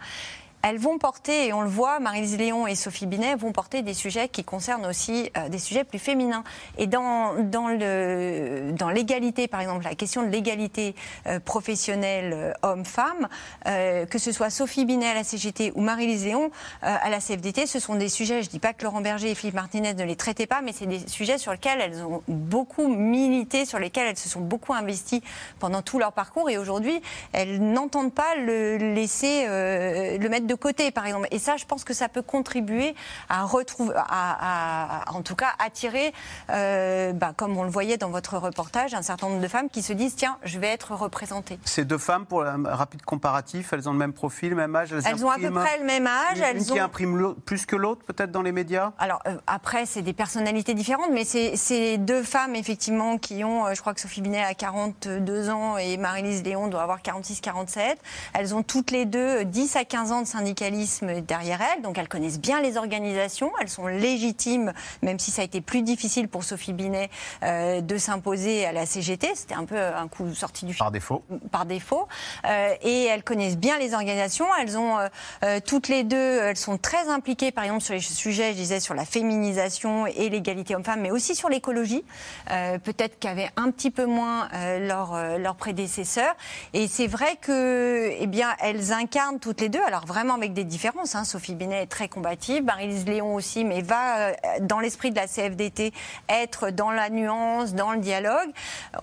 [0.69, 3.95] Elles vont porter, et on le voit, Marie-Lise Léon et Sophie Binet vont porter des
[3.95, 6.43] sujets qui concernent aussi euh, des sujets plus féminins.
[6.77, 10.97] Et dans, dans le- dans l'égalité, par exemple, la question de l'égalité
[11.29, 13.29] euh, professionnelle euh, homme-femme,
[13.65, 16.51] que ce soit Sophie Binet à la CGT ou Marie-Lise Léon
[16.83, 19.35] à la CFDT, ce sont des sujets, je ne dis pas que Laurent Berger et
[19.37, 22.89] Philippe Martinez ne les traitaient pas, mais c'est des sujets sur lesquels elles ont beaucoup
[22.89, 25.23] milité, sur lesquels elles se sont beaucoup investies
[25.61, 26.51] pendant tout leur parcours.
[26.51, 27.01] Et aujourd'hui,
[27.33, 31.29] elles n'entendent pas le laisser, le mettre de côté, par exemple.
[31.31, 32.95] Et ça, je pense que ça peut contribuer
[33.29, 36.13] à retrouver, à, à- à- en tout cas, attirer,
[36.51, 39.83] euh, bah, comme on le voyait dans votre reportage, un certain nombre de femmes qui
[39.83, 41.59] se disent tiens, je vais être représentée.
[41.65, 45.25] Ces deux femmes, pour un rapide comparatif, elles ont le même profil, même âge Elles
[45.25, 46.39] ont à peu près le même âge.
[46.39, 46.85] Une, Elles une qui ont...
[46.85, 48.93] imprime l'autre- plus que l'autre, peut-être dans les médias?
[48.99, 53.75] Alors euh, après, c'est des personnalités différentes, mais c'est deux femmes effectivement qui ont, euh,
[53.75, 57.97] je crois que Sophie Binet a 42 ans et Marie-Lise Léon doit avoir 46-47.
[58.35, 61.99] Elles ont toutes les deux euh, 10 à 15 ans de syndicalisme derrière elles, donc
[61.99, 64.73] elles connaissent bien les organisations, elles sont légitimes,
[65.03, 67.11] même si ça a été plus difficile pour Sophie Binet
[67.43, 69.33] euh, de s'imposer à la CGT.
[69.35, 71.25] C'était un peu un coup sorti du Par défaut.
[71.51, 72.07] par défaut.
[72.45, 74.47] Euh, et elles connaissent bien les organisations.
[74.61, 78.53] Elles ont euh, toutes les deux, elles sont très impliquées, par exemple, sur les sujets,
[78.53, 82.05] je disais, sur la féminisation et l'égalité homme-femme, mais aussi sur l'écologie.
[82.47, 86.35] Peut-être qu'avaient un petit peu moins leurs leurs prédécesseurs.
[86.73, 90.65] Et c'est vrai que, eh bien, elles incarnent toutes les deux, alors vraiment avec des
[90.65, 91.15] différences.
[91.15, 91.25] hein.
[91.25, 95.27] Sophie Binet est très combative, Marie-Lise Léon aussi, mais va euh, dans l'esprit de la
[95.27, 95.93] CFDT
[96.29, 98.51] être dans la nuance, dans le dialogue.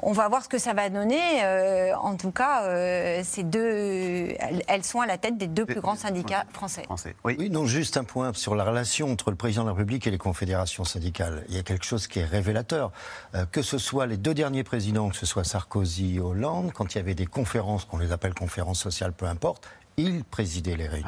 [0.01, 1.21] On va voir ce que ça va donner.
[1.43, 5.65] Euh, en tout cas, euh, ces deux, elles, elles sont à la tête des deux
[5.65, 6.85] plus grands syndicats français.
[7.23, 7.49] Oui.
[7.49, 10.17] non, juste un point sur la relation entre le président de la République et les
[10.17, 11.43] confédérations syndicales.
[11.49, 12.91] Il y a quelque chose qui est révélateur.
[13.35, 16.97] Euh, que ce soit les deux derniers présidents, que ce soit Sarkozy, Hollande, quand il
[16.97, 19.67] y avait des conférences, qu'on les appelle conférences sociales, peu importe,
[19.97, 21.07] ils présidaient les réunions.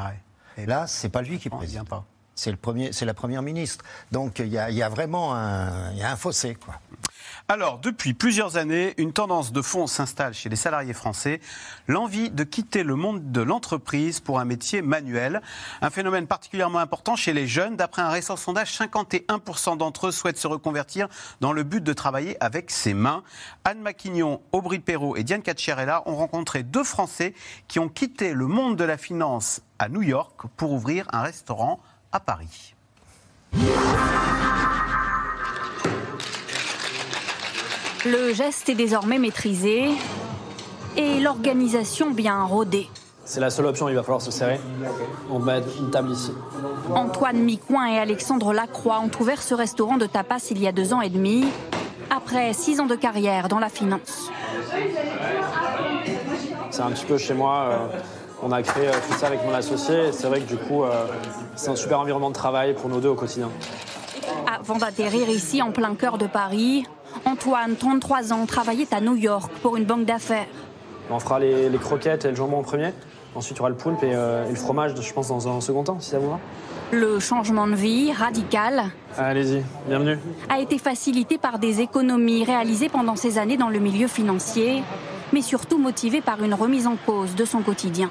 [0.66, 1.82] Là, c'est pas lui qui préside.
[2.36, 3.84] C'est le premier, c'est la première ministre.
[4.12, 6.76] Donc il y a, il y a vraiment un, il y a un fossé, quoi.
[7.48, 11.40] Alors, depuis plusieurs années, une tendance de fond s'installe chez les salariés français,
[11.88, 15.44] l'envie de quitter le monde de l'entreprise pour un métier manuel.
[15.84, 17.76] Un phénomène particulièrement important chez les jeunes.
[17.76, 21.08] D'après un récent sondage, 51% d'entre eux souhaitent se reconvertir
[21.40, 23.22] dans le but de travailler avec ses mains.
[23.64, 27.36] Anne Maquignon, Aubry Perrault et Diane Cacciarella ont rencontré deux Français
[27.68, 31.80] qui ont quitté le monde de la finance à New York pour ouvrir un restaurant
[32.12, 32.74] à Paris.
[38.06, 39.90] Le geste est désormais maîtrisé
[40.96, 42.88] et l'organisation bien rodée.
[43.24, 44.60] C'est la seule option, il va falloir se serrer.
[45.32, 46.32] On met une table ici.
[46.94, 50.94] Antoine Micoin et Alexandre Lacroix ont ouvert ce restaurant de tapas il y a deux
[50.94, 51.46] ans et demi,
[52.16, 54.30] après six ans de carrière dans la finance.
[56.70, 57.70] C'est un petit peu chez moi.
[57.72, 58.00] euh,
[58.44, 60.12] on a créé euh, tout ça avec mon associé.
[60.12, 61.08] C'est vrai que du coup, euh,
[61.56, 63.50] c'est un super environnement de travail pour nous deux au quotidien.
[64.46, 66.86] Avant d'atterrir ici en plein cœur de Paris,
[67.26, 70.46] Antoine, 33 ans, travaillait à New York pour une banque d'affaires.
[71.10, 72.92] On fera les, les croquettes et le jambon en premier.
[73.36, 75.60] Ensuite, il y aura le poulpe et, euh, et le fromage, je pense, dans un
[75.60, 76.40] second temps, si ça vous va.
[76.92, 78.84] Le changement de vie, radical,
[79.18, 80.18] Allez-y, bienvenue.
[80.50, 84.84] a été facilité par des économies réalisées pendant ces années dans le milieu financier,
[85.34, 88.10] mais surtout motivé par une remise en cause de son quotidien.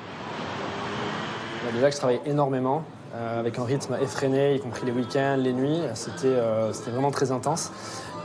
[1.64, 2.82] Bah, Déjà que je travaille énormément,
[3.14, 5.80] euh, avec un rythme effréné, y compris les week-ends, les nuits.
[5.94, 7.70] C'était euh, c'était vraiment très intense.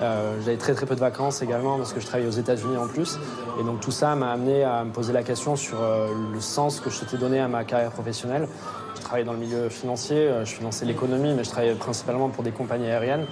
[0.01, 2.87] Euh, J'avais très très peu de vacances également parce que je travaillais aux États-Unis en
[2.87, 3.19] plus.
[3.59, 6.79] Et donc tout ça m'a amené à me poser la question sur euh, le sens
[6.79, 8.47] que je s'étais donné à ma carrière professionnelle.
[8.95, 12.43] Je travaillais dans le milieu financier, euh, je finançais l'économie, mais je travaillais principalement pour
[12.43, 13.25] des compagnies aériennes.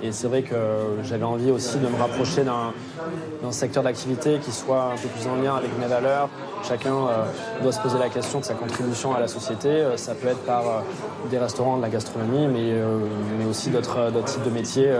[0.00, 0.54] Et c'est vrai que
[1.02, 5.34] j'avais envie aussi de me rapprocher d'un secteur d'activité qui soit un peu plus en
[5.42, 6.28] lien avec mes valeurs.
[6.62, 6.94] Chacun
[7.62, 9.84] doit se poser la question de sa contribution à la société.
[9.96, 10.84] Ça peut être par
[11.32, 12.74] des restaurants, de la gastronomie, mais,
[13.40, 14.92] mais aussi d'autres types de métiers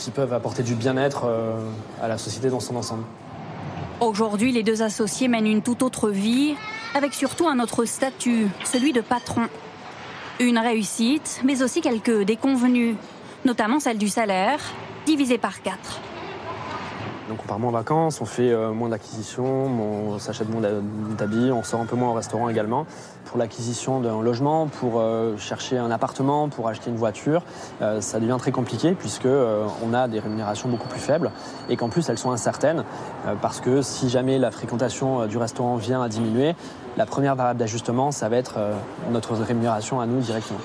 [0.00, 1.60] qui peuvent apporter du bien-être euh,
[2.02, 3.04] à la société dans son ensemble.
[4.00, 6.54] Aujourd'hui, les deux associés mènent une toute autre vie,
[6.94, 9.42] avec surtout un autre statut, celui de patron.
[10.40, 12.96] Une réussite, mais aussi quelques déconvenues,
[13.44, 14.58] notamment celle du salaire,
[15.04, 16.00] divisé par quatre.
[17.30, 20.80] Donc on part moins en vacances, on fait euh, moins d'acquisitions, on s'achète moins d'ha-
[21.16, 22.86] d'habits, on sort un peu moins au restaurant également.
[23.26, 27.44] Pour l'acquisition d'un logement, pour euh, chercher un appartement, pour acheter une voiture,
[27.82, 31.30] euh, ça devient très compliqué puisque on a des rémunérations beaucoup plus faibles
[31.68, 32.82] et qu'en plus elles sont incertaines
[33.40, 36.56] parce que si jamais la fréquentation du restaurant vient à diminuer,
[36.96, 38.58] la première variable d'ajustement, ça va être
[39.12, 40.58] notre rémunération à nous directement.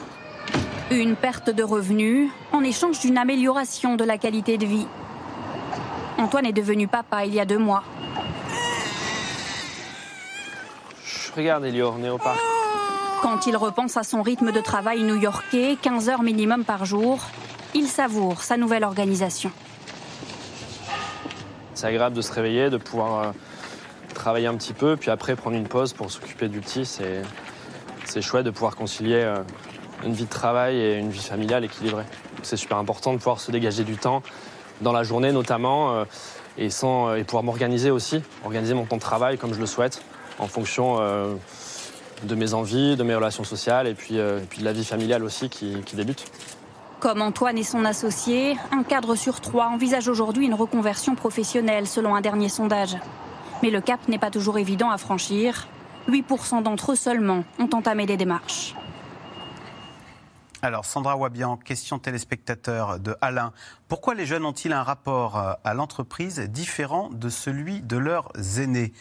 [0.89, 4.87] Une perte de revenus en échange d'une amélioration de la qualité de vie.
[6.17, 7.83] Antoine est devenu papa il y a deux mois.
[11.03, 12.39] Chut, Regarde Elio, on est au parc.
[13.21, 17.19] Quand il repense à son rythme de travail new-yorkais, 15 heures minimum par jour,
[17.73, 19.51] il savoure sa nouvelle organisation.
[21.73, 23.31] C'est agréable de se réveiller, de pouvoir euh,
[24.13, 26.85] travailler un petit peu, puis après prendre une pause pour s'occuper du petit.
[26.85, 27.21] C'est,
[28.05, 29.43] c'est chouette de pouvoir concilier euh,
[30.05, 32.05] une vie de travail et une vie familiale équilibrée.
[32.43, 34.23] C'est super important de pouvoir se dégager du temps
[34.81, 36.05] dans la journée notamment euh,
[36.57, 40.01] et, sans, et pouvoir m'organiser aussi, organiser mon temps de travail comme je le souhaite
[40.39, 41.35] en fonction euh,
[42.23, 44.85] de mes envies, de mes relations sociales et puis, euh, et puis de la vie
[44.85, 46.25] familiale aussi qui, qui débute.
[46.99, 52.15] Comme Antoine et son associé, un cadre sur trois envisage aujourd'hui une reconversion professionnelle selon
[52.15, 52.97] un dernier sondage.
[53.61, 55.67] Mais le cap n'est pas toujours évident à franchir.
[56.09, 58.75] 8% d'entre eux seulement ont entamé des démarches.
[60.65, 63.53] Alors, Sandra Wabian, question téléspectateur de Alain.
[63.87, 68.91] Pourquoi les jeunes ont-ils un rapport euh, à l'entreprise différent de celui de leurs aînés?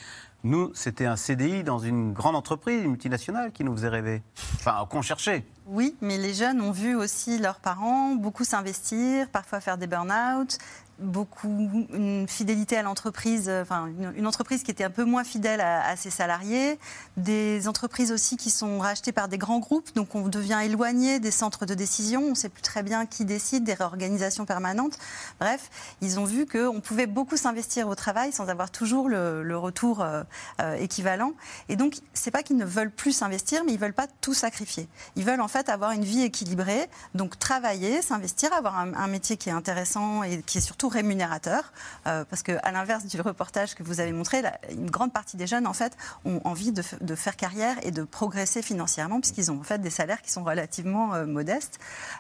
[0.43, 4.23] Nous, c'était un CDI dans une grande entreprise, une multinationale, qui nous faisait rêver.
[4.57, 5.47] Enfin, qu'on cherchait.
[5.65, 10.59] Oui, mais les jeunes ont vu aussi leurs parents beaucoup s'investir, parfois faire des burn-out,
[10.99, 15.61] beaucoup une fidélité à l'entreprise, euh, enfin une, entreprise qui était un peu moins fidèle
[15.61, 16.79] à, ses salariés,
[17.17, 21.31] des entreprises aussi qui sont rachetées par des grands groupes, donc on devient éloigné des
[21.31, 24.99] centres de décision, on ne sait plus très bien qui décide, des réorganisations permanentes.
[25.41, 25.71] Bref,
[26.01, 30.23] ils ont vu qu'on pouvait beaucoup s'investir au travail sans avoir toujours le, retour euh,
[30.61, 31.33] euh, équivalent.
[31.69, 34.89] Et donc, c'est pas qu'ils ne veulent plus s'investir, mais ils veulent pas tout sacrifier.
[35.17, 39.49] Ils veulent en fait avoir une vie équilibrée, donc travailler, s'investir, avoir un métier qui
[39.49, 41.73] est intéressant et qui est surtout rémunérateur.
[42.07, 45.47] Euh, parce que, à l'inverse du reportage que vous avez montré, une grande partie des
[45.47, 49.63] jeunes en fait ont envie de faire carrière et de progresser financièrement, puisqu'ils ont en
[49.63, 51.79] fait des salaires qui sont relativement euh, modestes.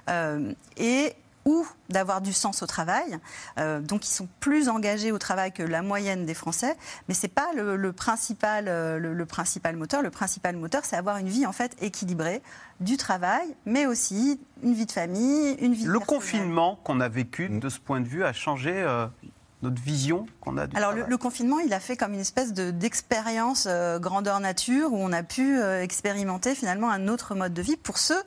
[0.08, 3.18] Euh, et ou d'avoir du sens au travail.
[3.58, 6.76] Euh, donc, ils sont plus engagés au travail que la moyenne des Français.
[7.08, 10.00] Mais c'est pas le, le principal, euh, le, le principal moteur.
[10.02, 12.42] Le principal moteur, c'est avoir une vie en fait équilibrée
[12.80, 15.84] du travail, mais aussi une vie de famille, une vie.
[15.84, 19.06] Le confinement qu'on a vécu, de ce point de vue, a changé euh,
[19.62, 22.70] notre vision qu'on a du Alors le, confinement, il a fait comme une espèce de-
[22.70, 27.62] d'expérience euh, grandeur nature où on a pu euh, expérimenter finalement un autre mode de
[27.62, 28.22] vie pour ceux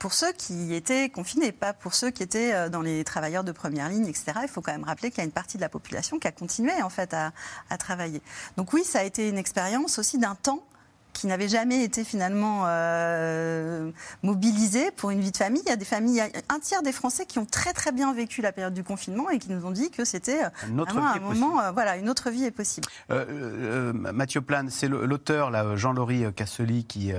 [0.00, 3.52] pour ceux qui étaient confinés, pas pour ceux qui étaient euh, dans les travailleurs de
[3.52, 4.32] première ligne, etc.
[4.42, 6.32] Il faut quand même rappeler qu'il y a une partie de la population qui a
[6.32, 7.32] continué en fait à,
[7.68, 8.22] à travailler.
[8.56, 10.64] Donc oui, ça a été une expérience aussi d'un temps
[11.12, 13.90] qui n'avait jamais été finalement euh,
[14.22, 15.62] mobilisé pour une vie de famille.
[15.66, 18.42] Il y a des familles, un tiers des Français qui ont très très bien vécu
[18.42, 20.48] la période du confinement et qui nous ont dit que c'était euh,
[20.84, 22.86] vraiment un moment, euh, voilà, une autre vie est possible.
[23.10, 27.12] Euh, Mathieu Plane, c'est l'auteur, Jean-Laurie Cassely, qui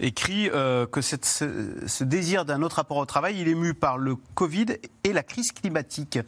[0.00, 3.98] écrit que cette- ce, ce désir d'un autre rapport au travail, il est mu par
[3.98, 4.66] le Covid
[5.04, 6.18] et la crise climatique.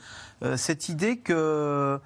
[0.57, 2.01] Cette idée que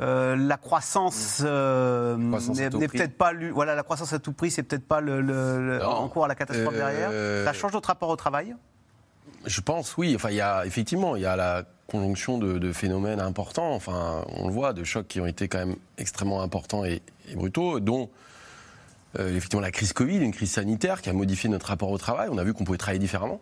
[0.00, 2.98] euh, la croissance euh, n'est tout n'est prix.
[2.98, 6.34] peut-être pas voilà la croissance à tout prix c'est peut-être pas le, le- à la
[6.34, 8.56] catastrophe Euh, derrière ça change notre rapport au travail?
[9.46, 10.14] Je pense, oui.
[10.16, 13.72] Enfin, il y a effectivement, il y a la conjonction de, de phénomènes importants.
[13.74, 17.34] Enfin, on le voit, de chocs qui ont été quand même extrêmement importants et, et
[17.36, 18.08] brutaux, dont
[19.18, 22.28] effectivement la crise Covid, une crise sanitaire qui a modifié notre rapport au travail.
[22.32, 23.40] On a vu qu'on pouvait travailler différemment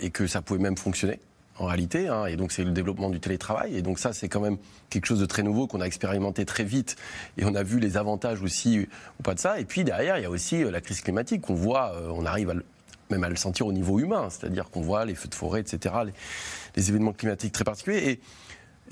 [0.00, 1.20] et que ça pouvait même fonctionner
[1.60, 2.08] en réalité.
[2.08, 2.26] hein.
[2.26, 3.76] et donc c'est le développement du télétravail.
[3.76, 4.56] Et donc ça, c'est quand même
[4.88, 6.96] quelque chose de très nouveau qu'on a expérimenté très vite.
[7.36, 8.88] Et on a vu les avantages aussi
[9.18, 9.60] ou pas de ça.
[9.60, 11.92] Et puis derrière, il y a aussi euh, la crise climatique qu'on voit.
[11.94, 12.62] euh, on arrive
[13.10, 15.94] même à le sentir au niveau humain, c'est-à-dire qu'on voit les feux de forêt, etc.,
[16.06, 16.12] les,
[16.76, 18.08] les événements climatiques très particuliers.
[18.08, 18.20] Et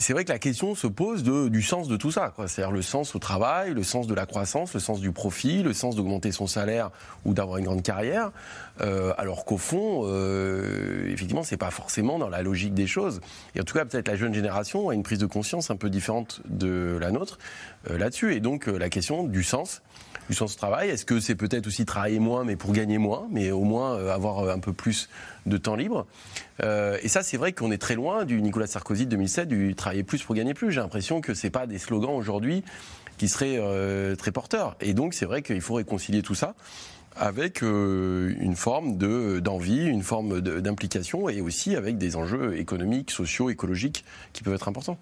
[0.00, 3.16] c'est vrai que la question se pose du sens de tout ça, c'est-à-dire le sens
[3.16, 6.46] au travail, le sens de la croissance, le sens du profit, le sens d'augmenter son
[6.46, 6.90] salaire
[7.24, 8.30] ou d'avoir une grande carrière,
[8.80, 13.20] euh, alors qu'au fond, euh, effectivement, c'est pas forcément dans la logique des choses.
[13.56, 15.90] Et en tout cas, peut-être la jeune génération a une prise de conscience un peu
[15.90, 17.38] différente de la nôtre
[17.90, 19.82] euh, là-dessus, et donc euh, la question du sens
[20.28, 23.26] du sens du travail Est-ce que c'est peut-être aussi travailler moins, mais pour gagner moins,
[23.30, 25.08] mais au moins euh, avoir euh, un peu plus
[25.46, 26.06] de temps libre?
[26.62, 29.74] Euh, Et ça, c'est vrai qu'on est très loin du Nicolas Sarkozy de 2007, du
[29.74, 30.70] travailler plus pour gagner plus.
[30.72, 32.62] J'ai l'impression que c'est pas des slogans aujourd'hui
[33.16, 33.58] qui seraient
[34.16, 34.76] très porteurs.
[34.80, 36.54] Et donc, c'est vrai qu'il faut réconcilier tout ça
[37.16, 43.50] avec une forme de- d'envie, une forme d'implication et aussi avec des enjeux économiques, sociaux,
[43.50, 44.98] écologiques qui peuvent être importants.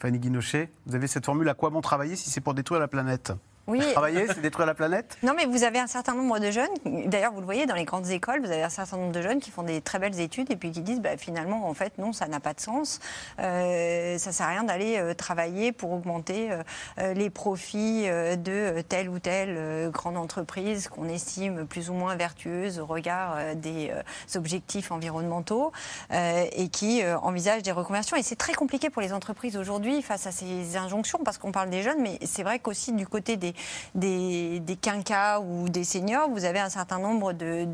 [0.00, 2.88] Fanny Guinochet, vous avez cette formule à quoi bon travailler si c'est pour détruire la
[2.88, 3.32] planète
[3.68, 3.80] Oui.
[3.92, 5.18] Travailler, c'est détruire la planète?
[5.22, 6.68] Non, mais vous avez un certain nombre de jeunes,
[7.06, 9.40] d'ailleurs vous le voyez dans les grandes écoles, vous avez un certain nombre de jeunes
[9.40, 12.14] qui font des très belles études et puis qui disent bah, finalement en fait non,
[12.14, 12.98] ça n'a pas de sens,
[13.38, 16.62] euh, ça sert à rien d'aller euh, travailler pour augmenter euh,
[16.98, 22.78] euh, les profits de telle ou telle grande entreprise qu'on estime plus ou moins vertueuse
[22.78, 23.92] au regard des
[24.34, 25.72] objectifs environnementaux
[26.10, 28.16] et qui envisagent des reconversions.
[28.16, 31.70] Et c'est très compliqué pour les entreprises aujourd'hui face à ces injonctions parce qu'on parle
[31.70, 33.54] des jeunes, mais c'est vrai qu'aussi du côté des,
[33.94, 37.66] des, quinquas ou des seniors, vous avez un certain nombre de,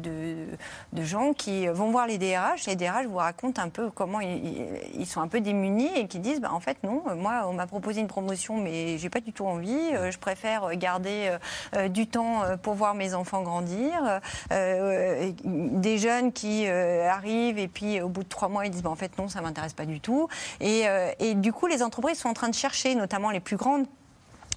[0.97, 2.67] gens qui vont voir les DRH.
[2.67, 6.41] Les DRH vous racontent un peu comment ils, sont un peu démunis et qui disent
[6.41, 9.47] bah, en fait, non, moi, on m'a proposé une promotion, mais j'ai pas du tout
[9.47, 9.79] envie.
[9.95, 11.39] Euh, Je préfère garder euh,
[11.77, 14.21] euh, du temps euh, pour voir mes enfants grandir.
[14.53, 18.83] Euh, des jeunes qui euh, arrivent et puis au bout de trois mois, ils disent
[18.83, 20.29] bah, en fait, non, ça m'intéresse pas du tout.
[20.63, 23.87] Euh, et du coup, les entreprises sont en train de chercher, notamment les plus grandes,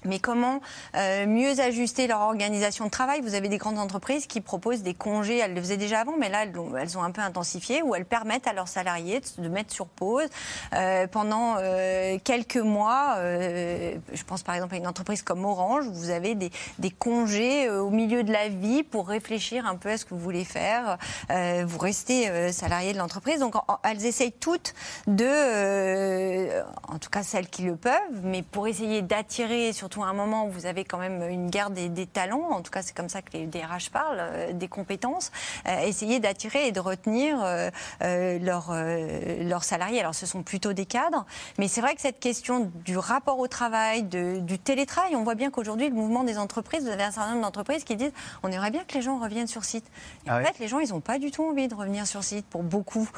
[0.04, 0.60] mais comment
[0.94, 3.20] euh, mieux ajuster leur organisation de travail?
[3.20, 6.28] Vous avez des grandes entreprises qui proposent des congés, elles le faisaient déjà avant, mais
[6.28, 9.72] là elles ont, un peu intensifié, où elles permettent à leurs salariés de, de mettre
[9.72, 10.28] sur pause
[10.74, 13.16] euh, pendant euh, quelques mois.
[13.18, 16.90] euh, je pense par exemple à une entreprise comme Orange, où vous avez des, des
[16.90, 20.20] congés euh, au milieu de la vie pour réfléchir un peu à ce que vous
[20.20, 20.98] voulez faire.
[21.30, 23.40] Euh, vous restez salarié de l'entreprise.
[23.40, 24.74] Donc elles essayent toutes
[25.06, 27.92] de, en tout cas celles qui le peuvent,
[28.22, 31.70] mais pour essayer d'attirer, surtout à un moment où vous avez quand même une guerre
[31.70, 34.68] des, des talents, en tout cas c'est comme ça que les DRH parlent, euh, des
[34.68, 35.32] compétences,
[35.66, 37.70] euh, essayer d'attirer et de retenir euh,
[38.38, 38.74] leurs
[39.48, 40.00] leurs salariés.
[40.00, 41.24] Alors ce sont plutôt des cadres,
[41.58, 45.34] mais c'est vrai que cette question du rapport au travail, de- du télétravail, on voit
[45.36, 48.12] bien qu'aujourd'hui le mouvement des entreprises, vous avez un certain nombre d'entreprises qui disent
[48.42, 49.86] on aimerait bien que les gens reviennent sur site.
[50.26, 52.22] Et Ah en fait, les gens ils n'ont pas du tout envie de revenir sur
[52.24, 53.08] site pour beaucoup.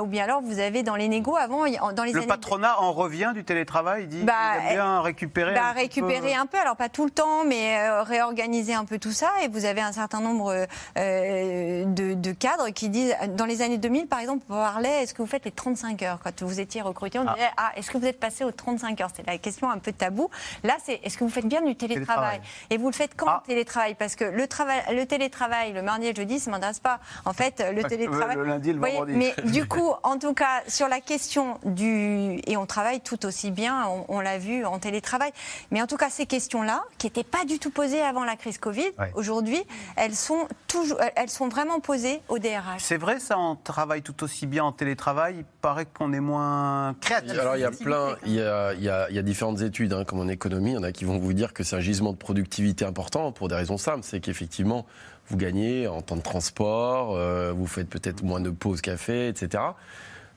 [0.00, 2.80] Ou bien alors vous avez dans les négos avant, il- dans les Le années patronat
[2.80, 4.34] en revient du télétravail, il dit Bah,
[4.68, 5.54] aime bien récupérer.
[5.54, 8.98] bah, récupérer peu- un peu, alors pas tout le temps, mais euh, réorganiser un peu
[8.98, 9.30] tout ça.
[9.42, 10.66] Et vous avez un certain nombre
[10.98, 15.14] euh, de, de cadres qui disent, dans les années 2000, par exemple, on parlait, est-ce
[15.14, 16.18] que vous faites les 35 heures?
[16.22, 19.10] Quand vous étiez recruté, on disait, ah, est-ce que vous êtes passé aux 35 heures?
[19.14, 20.28] C'était la question un peu tabou.
[20.64, 22.40] Là, c'est, est-ce que vous faites bien du télétravail, Télétravail.
[22.70, 23.94] Et vous le faites quand, le télétravail?
[23.94, 27.00] Parce que le, travail, le télétravail, le mardi et le jeudi, ça ne m'intéresse pas.
[27.24, 28.36] En fait, le télétravail...
[28.36, 29.16] le lundi et le voyez, vendredi.
[29.16, 32.40] Mais du coup, en tout cas, sur la question du...
[32.46, 35.32] Et on travaille tout aussi bien, on, on l'a vu en télétravail.
[35.70, 38.36] Mais en tout cas, cas, ces questions-là, qui n'étaient pas du tout posées avant la
[38.36, 39.62] crise Covid, aujourd'hui,
[39.96, 42.80] elles sont, toujours, elles sont vraiment posées au DRH.
[42.80, 45.36] C'est vrai, ça, on travaille tout aussi bien en télétravail.
[45.38, 47.38] Il paraît qu'on est moins créatif.
[47.38, 49.60] Alors, il y a plein, il y a, il y a, il y a différentes
[49.60, 50.72] études, hein, comme en économie.
[50.72, 53.30] Il y en a qui vont vous dire que c'est un gisement de productivité important
[53.30, 54.02] pour des raisons simples.
[54.02, 54.86] C'est qu'effectivement,
[55.28, 59.62] vous gagnez en temps de transport, euh, vous faites peut-être moins de pauses café, etc.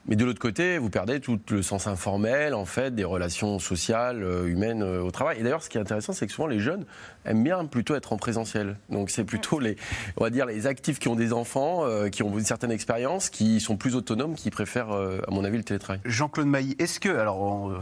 [0.08, 4.22] Mais de l'autre côté, vous perdez tout le sens informel, en fait, des relations sociales,
[4.22, 5.38] euh, humaines euh, au travail.
[5.40, 6.84] Et d'ailleurs, ce qui est intéressant, c'est que souvent les jeunes
[7.24, 8.76] aiment bien plutôt être en présentiel.
[8.88, 9.76] Donc c'est plutôt les,
[10.16, 13.30] on va dire, les actifs qui ont des enfants, euh, qui ont une certaine expérience,
[13.30, 16.00] qui sont plus autonomes, qui préfèrent, à mon avis, le télétravail.
[16.04, 17.72] Jean-Claude Mailly, est-ce que, alors,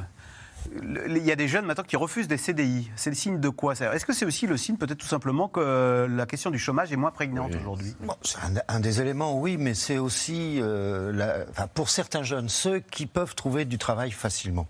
[1.06, 2.90] il y a des jeunes maintenant qui refusent des CDI.
[2.96, 6.06] C'est le signe de quoi Est-ce que c'est aussi le signe, peut-être tout simplement, que
[6.10, 7.94] la question du chômage est moins prégnante aujourd'hui?
[8.22, 8.38] C'est
[8.68, 11.44] un, des éléments, oui, mais c'est aussi, euh,
[11.74, 14.66] pour certains jeunes, ceux qui peuvent trouver du travail facilement.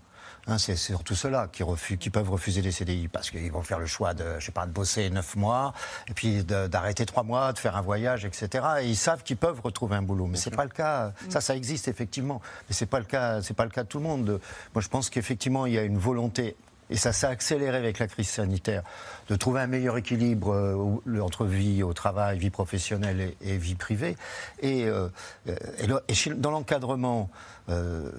[0.47, 1.63] Hein, c'est surtout ceux-là qui,
[1.97, 4.65] qui peuvent refuser les CDI parce qu'ils vont faire le choix de, je sais pas,
[4.65, 5.73] de bosser neuf mois
[6.07, 8.65] et puis d'arrêter trois mois, de faire un voyage, etc.
[8.81, 10.27] Et ils savent qu'ils peuvent retrouver un boulot.
[10.27, 11.13] Mais c'est pas le cas.
[11.29, 13.41] Ça, ça existe effectivement, mais c'est pas le cas.
[13.41, 14.39] C'est pas le cas de tout le monde.
[14.73, 16.55] Moi, je pense qu'effectivement, il y a une volonté
[16.89, 18.83] et ça s'est accéléré avec la crise sanitaire,
[19.29, 24.15] de trouver un meilleur équilibre euh, entre vie au travail, vie professionnelle et, vie privée.
[24.61, 25.09] Et, euh,
[25.47, 25.87] et,
[26.35, 27.29] dans l'encadrement,
[27.69, 28.11] euh,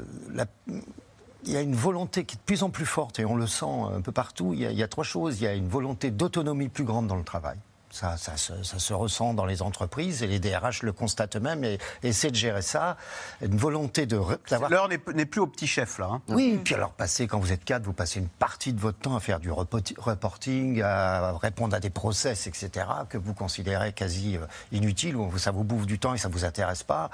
[1.46, 3.46] il y a une volonté qui est de plus en plus forte, et on le
[3.46, 4.52] sent un peu partout.
[4.52, 5.40] Il y a, trois choses.
[5.40, 7.56] Il y a une volonté d'autonomie plus grande dans le travail.
[7.96, 12.30] Ça, ça, se, ressent dans les entreprises et les DRH le constatent même et, essaient
[12.30, 12.98] de gérer ça.
[13.40, 14.20] Une volonté de.
[14.68, 16.10] L'heure n'est plus au petit chef, là.
[16.12, 16.22] Hein.
[16.28, 19.16] Oui, puis alors, passer, quand vous êtes cadre, vous passez une partie de votre temps
[19.16, 24.46] à faire du reporting, à répondre à des process, etc., que vous considérez quasi euh,
[24.72, 27.10] inutiles, où ça vous bouffe du temps et ça ne vous intéresse pas.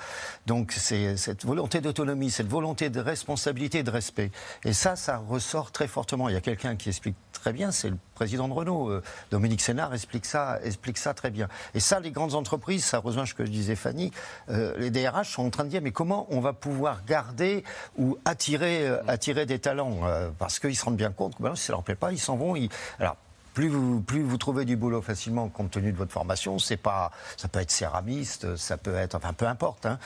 [0.47, 4.33] Donc, c'est cette volonté d'autonomie, cette volonté de responsabilité et de respect.
[4.65, 6.29] Et ça, ça ressort très fortement.
[6.29, 9.03] Il y a quelqu'un qui explique très bien, c'est le président de Renault, euh,
[9.33, 11.49] Dominique Sénard, explique ça, explique ça très bien.
[11.75, 14.13] Et ça, les grandes entreprises, ça rejoint ce que je disais Fanny,
[14.49, 17.65] euh, les DRH sont en train de dire mais comment on va pouvoir garder
[17.99, 20.03] ou attirer, euh, attirer des talents
[20.39, 22.37] Parce qu'ils se rendent bien compte que ben, si ça leur plaît pas, ils s'en
[22.37, 22.55] vont.
[23.01, 23.17] Alors,
[23.55, 27.11] plus vous, plus vous trouvez du boulot facilement compte tenu de votre formation, c'est pas,
[27.37, 29.99] ça peut être céramiste, ça peut être, enfin peu importe, hein.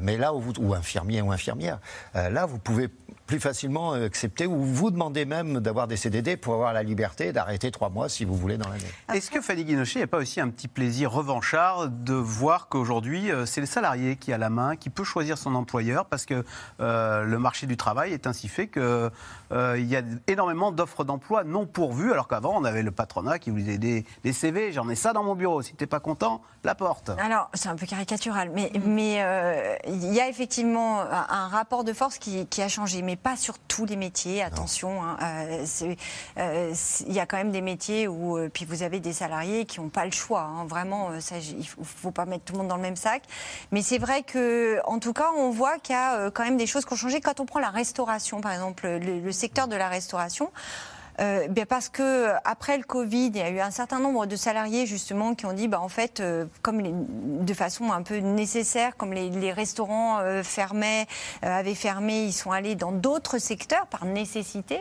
[0.00, 1.78] mais là où vous, ou infirmier ou infirmière,
[2.14, 2.88] là vous pouvez
[3.30, 7.70] plus facilement accepter ou vous demandez même d'avoir des CDD pour avoir la liberté d'arrêter
[7.70, 8.82] trois mois si vous voulez dans l'année.
[9.14, 13.46] Est-ce que Fanny Guinochet n'a pas aussi un petit plaisir revanchard de voir qu'aujourd'hui euh,
[13.46, 16.44] c'est le salarié qui a la main, qui peut choisir son employeur parce que
[16.80, 21.44] euh, le marché du travail est ainsi fait qu'il euh, y a énormément d'offres d'emploi
[21.44, 24.88] non pourvues alors qu'avant on avait le patronat qui vous disait des, des CV, j'en
[24.88, 27.10] ai ça dans mon bureau, si tu n'es pas content, la porte.
[27.18, 29.24] Alors c'est un peu caricatural, mais mais
[29.86, 33.58] il y a effectivement un, rapport de force qui, qui a changé, mais pas sur
[33.58, 35.02] tous les métiers, attention.
[35.02, 35.64] Hein, euh,
[36.38, 36.74] euh,
[37.06, 39.80] il y a quand même des métiers où euh, puis vous avez des salariés qui
[39.80, 40.42] n'ont pas le choix.
[40.42, 43.22] Hein, vraiment, ça, il ne faut, pas mettre tout le monde dans le même sac.
[43.72, 46.66] Mais c'est vrai que, en tout cas, on voit qu'il y a quand même des
[46.66, 47.20] choses qui ont changé.
[47.20, 50.50] Quand on prend la restauration, par exemple, le secteur de la restauration,
[51.20, 54.36] euh, bien Parce que après le Covid, il y a eu un certain nombre de
[54.36, 56.82] salariés justement qui ont dit, bah, en fait, euh, comme
[57.44, 61.06] de façon un peu nécessaire, comme les, restaurants euh, fermaient,
[61.42, 64.78] avaient fermé, ils sont allés dans d'autres secteurs par nécessité.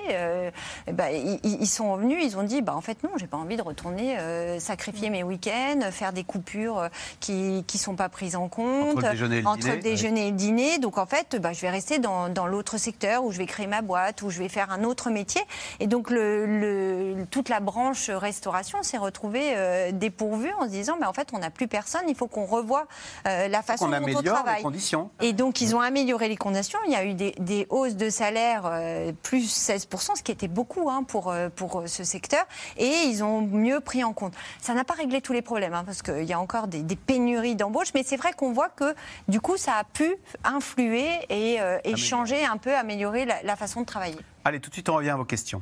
[0.92, 3.62] Bah, ils, sont revenus, ils ont dit, bah, en fait non, j'ai pas envie de
[3.62, 4.18] retourner
[4.60, 6.88] sacrifier mes week-ends, faire des coupures
[7.20, 9.04] qui qui sont pas prises en compte
[9.46, 10.78] entre le déjeuner et le dîner.
[10.78, 13.68] Donc en fait, bah, je vais rester dans, dans l'autre secteur où je vais créer
[13.68, 15.42] ma boîte, où je vais faire un autre métier.
[15.80, 20.98] Et donc le le, toute la branche restauration s'est retrouvée euh, dépourvue en se disant
[21.00, 22.88] mais en fait on n'a plus personne, il faut qu'on revoie
[23.28, 24.58] euh, la façon dont on travaille.
[24.58, 25.10] Les conditions.
[25.22, 26.80] Et donc ils ont amélioré les conditions.
[26.86, 30.90] Il y a eu des, hausses de salaire euh, plus 16%, ce qui était beaucoup
[30.90, 32.46] hein, pour, pour ce secteur.
[32.78, 34.34] Et ils ont mieux pris en compte.
[34.62, 37.56] Ça n'a pas réglé tous les problèmes hein, parce qu'il y a encore des, pénuries
[37.56, 38.94] d'embauche, mais c'est vrai qu'on voit que
[39.28, 41.60] du coup ça a pu influer et,
[41.96, 44.20] changer un peu, améliorer la, la façon de travailler.
[44.46, 45.62] Allez, tout de suite on revient à vos questions.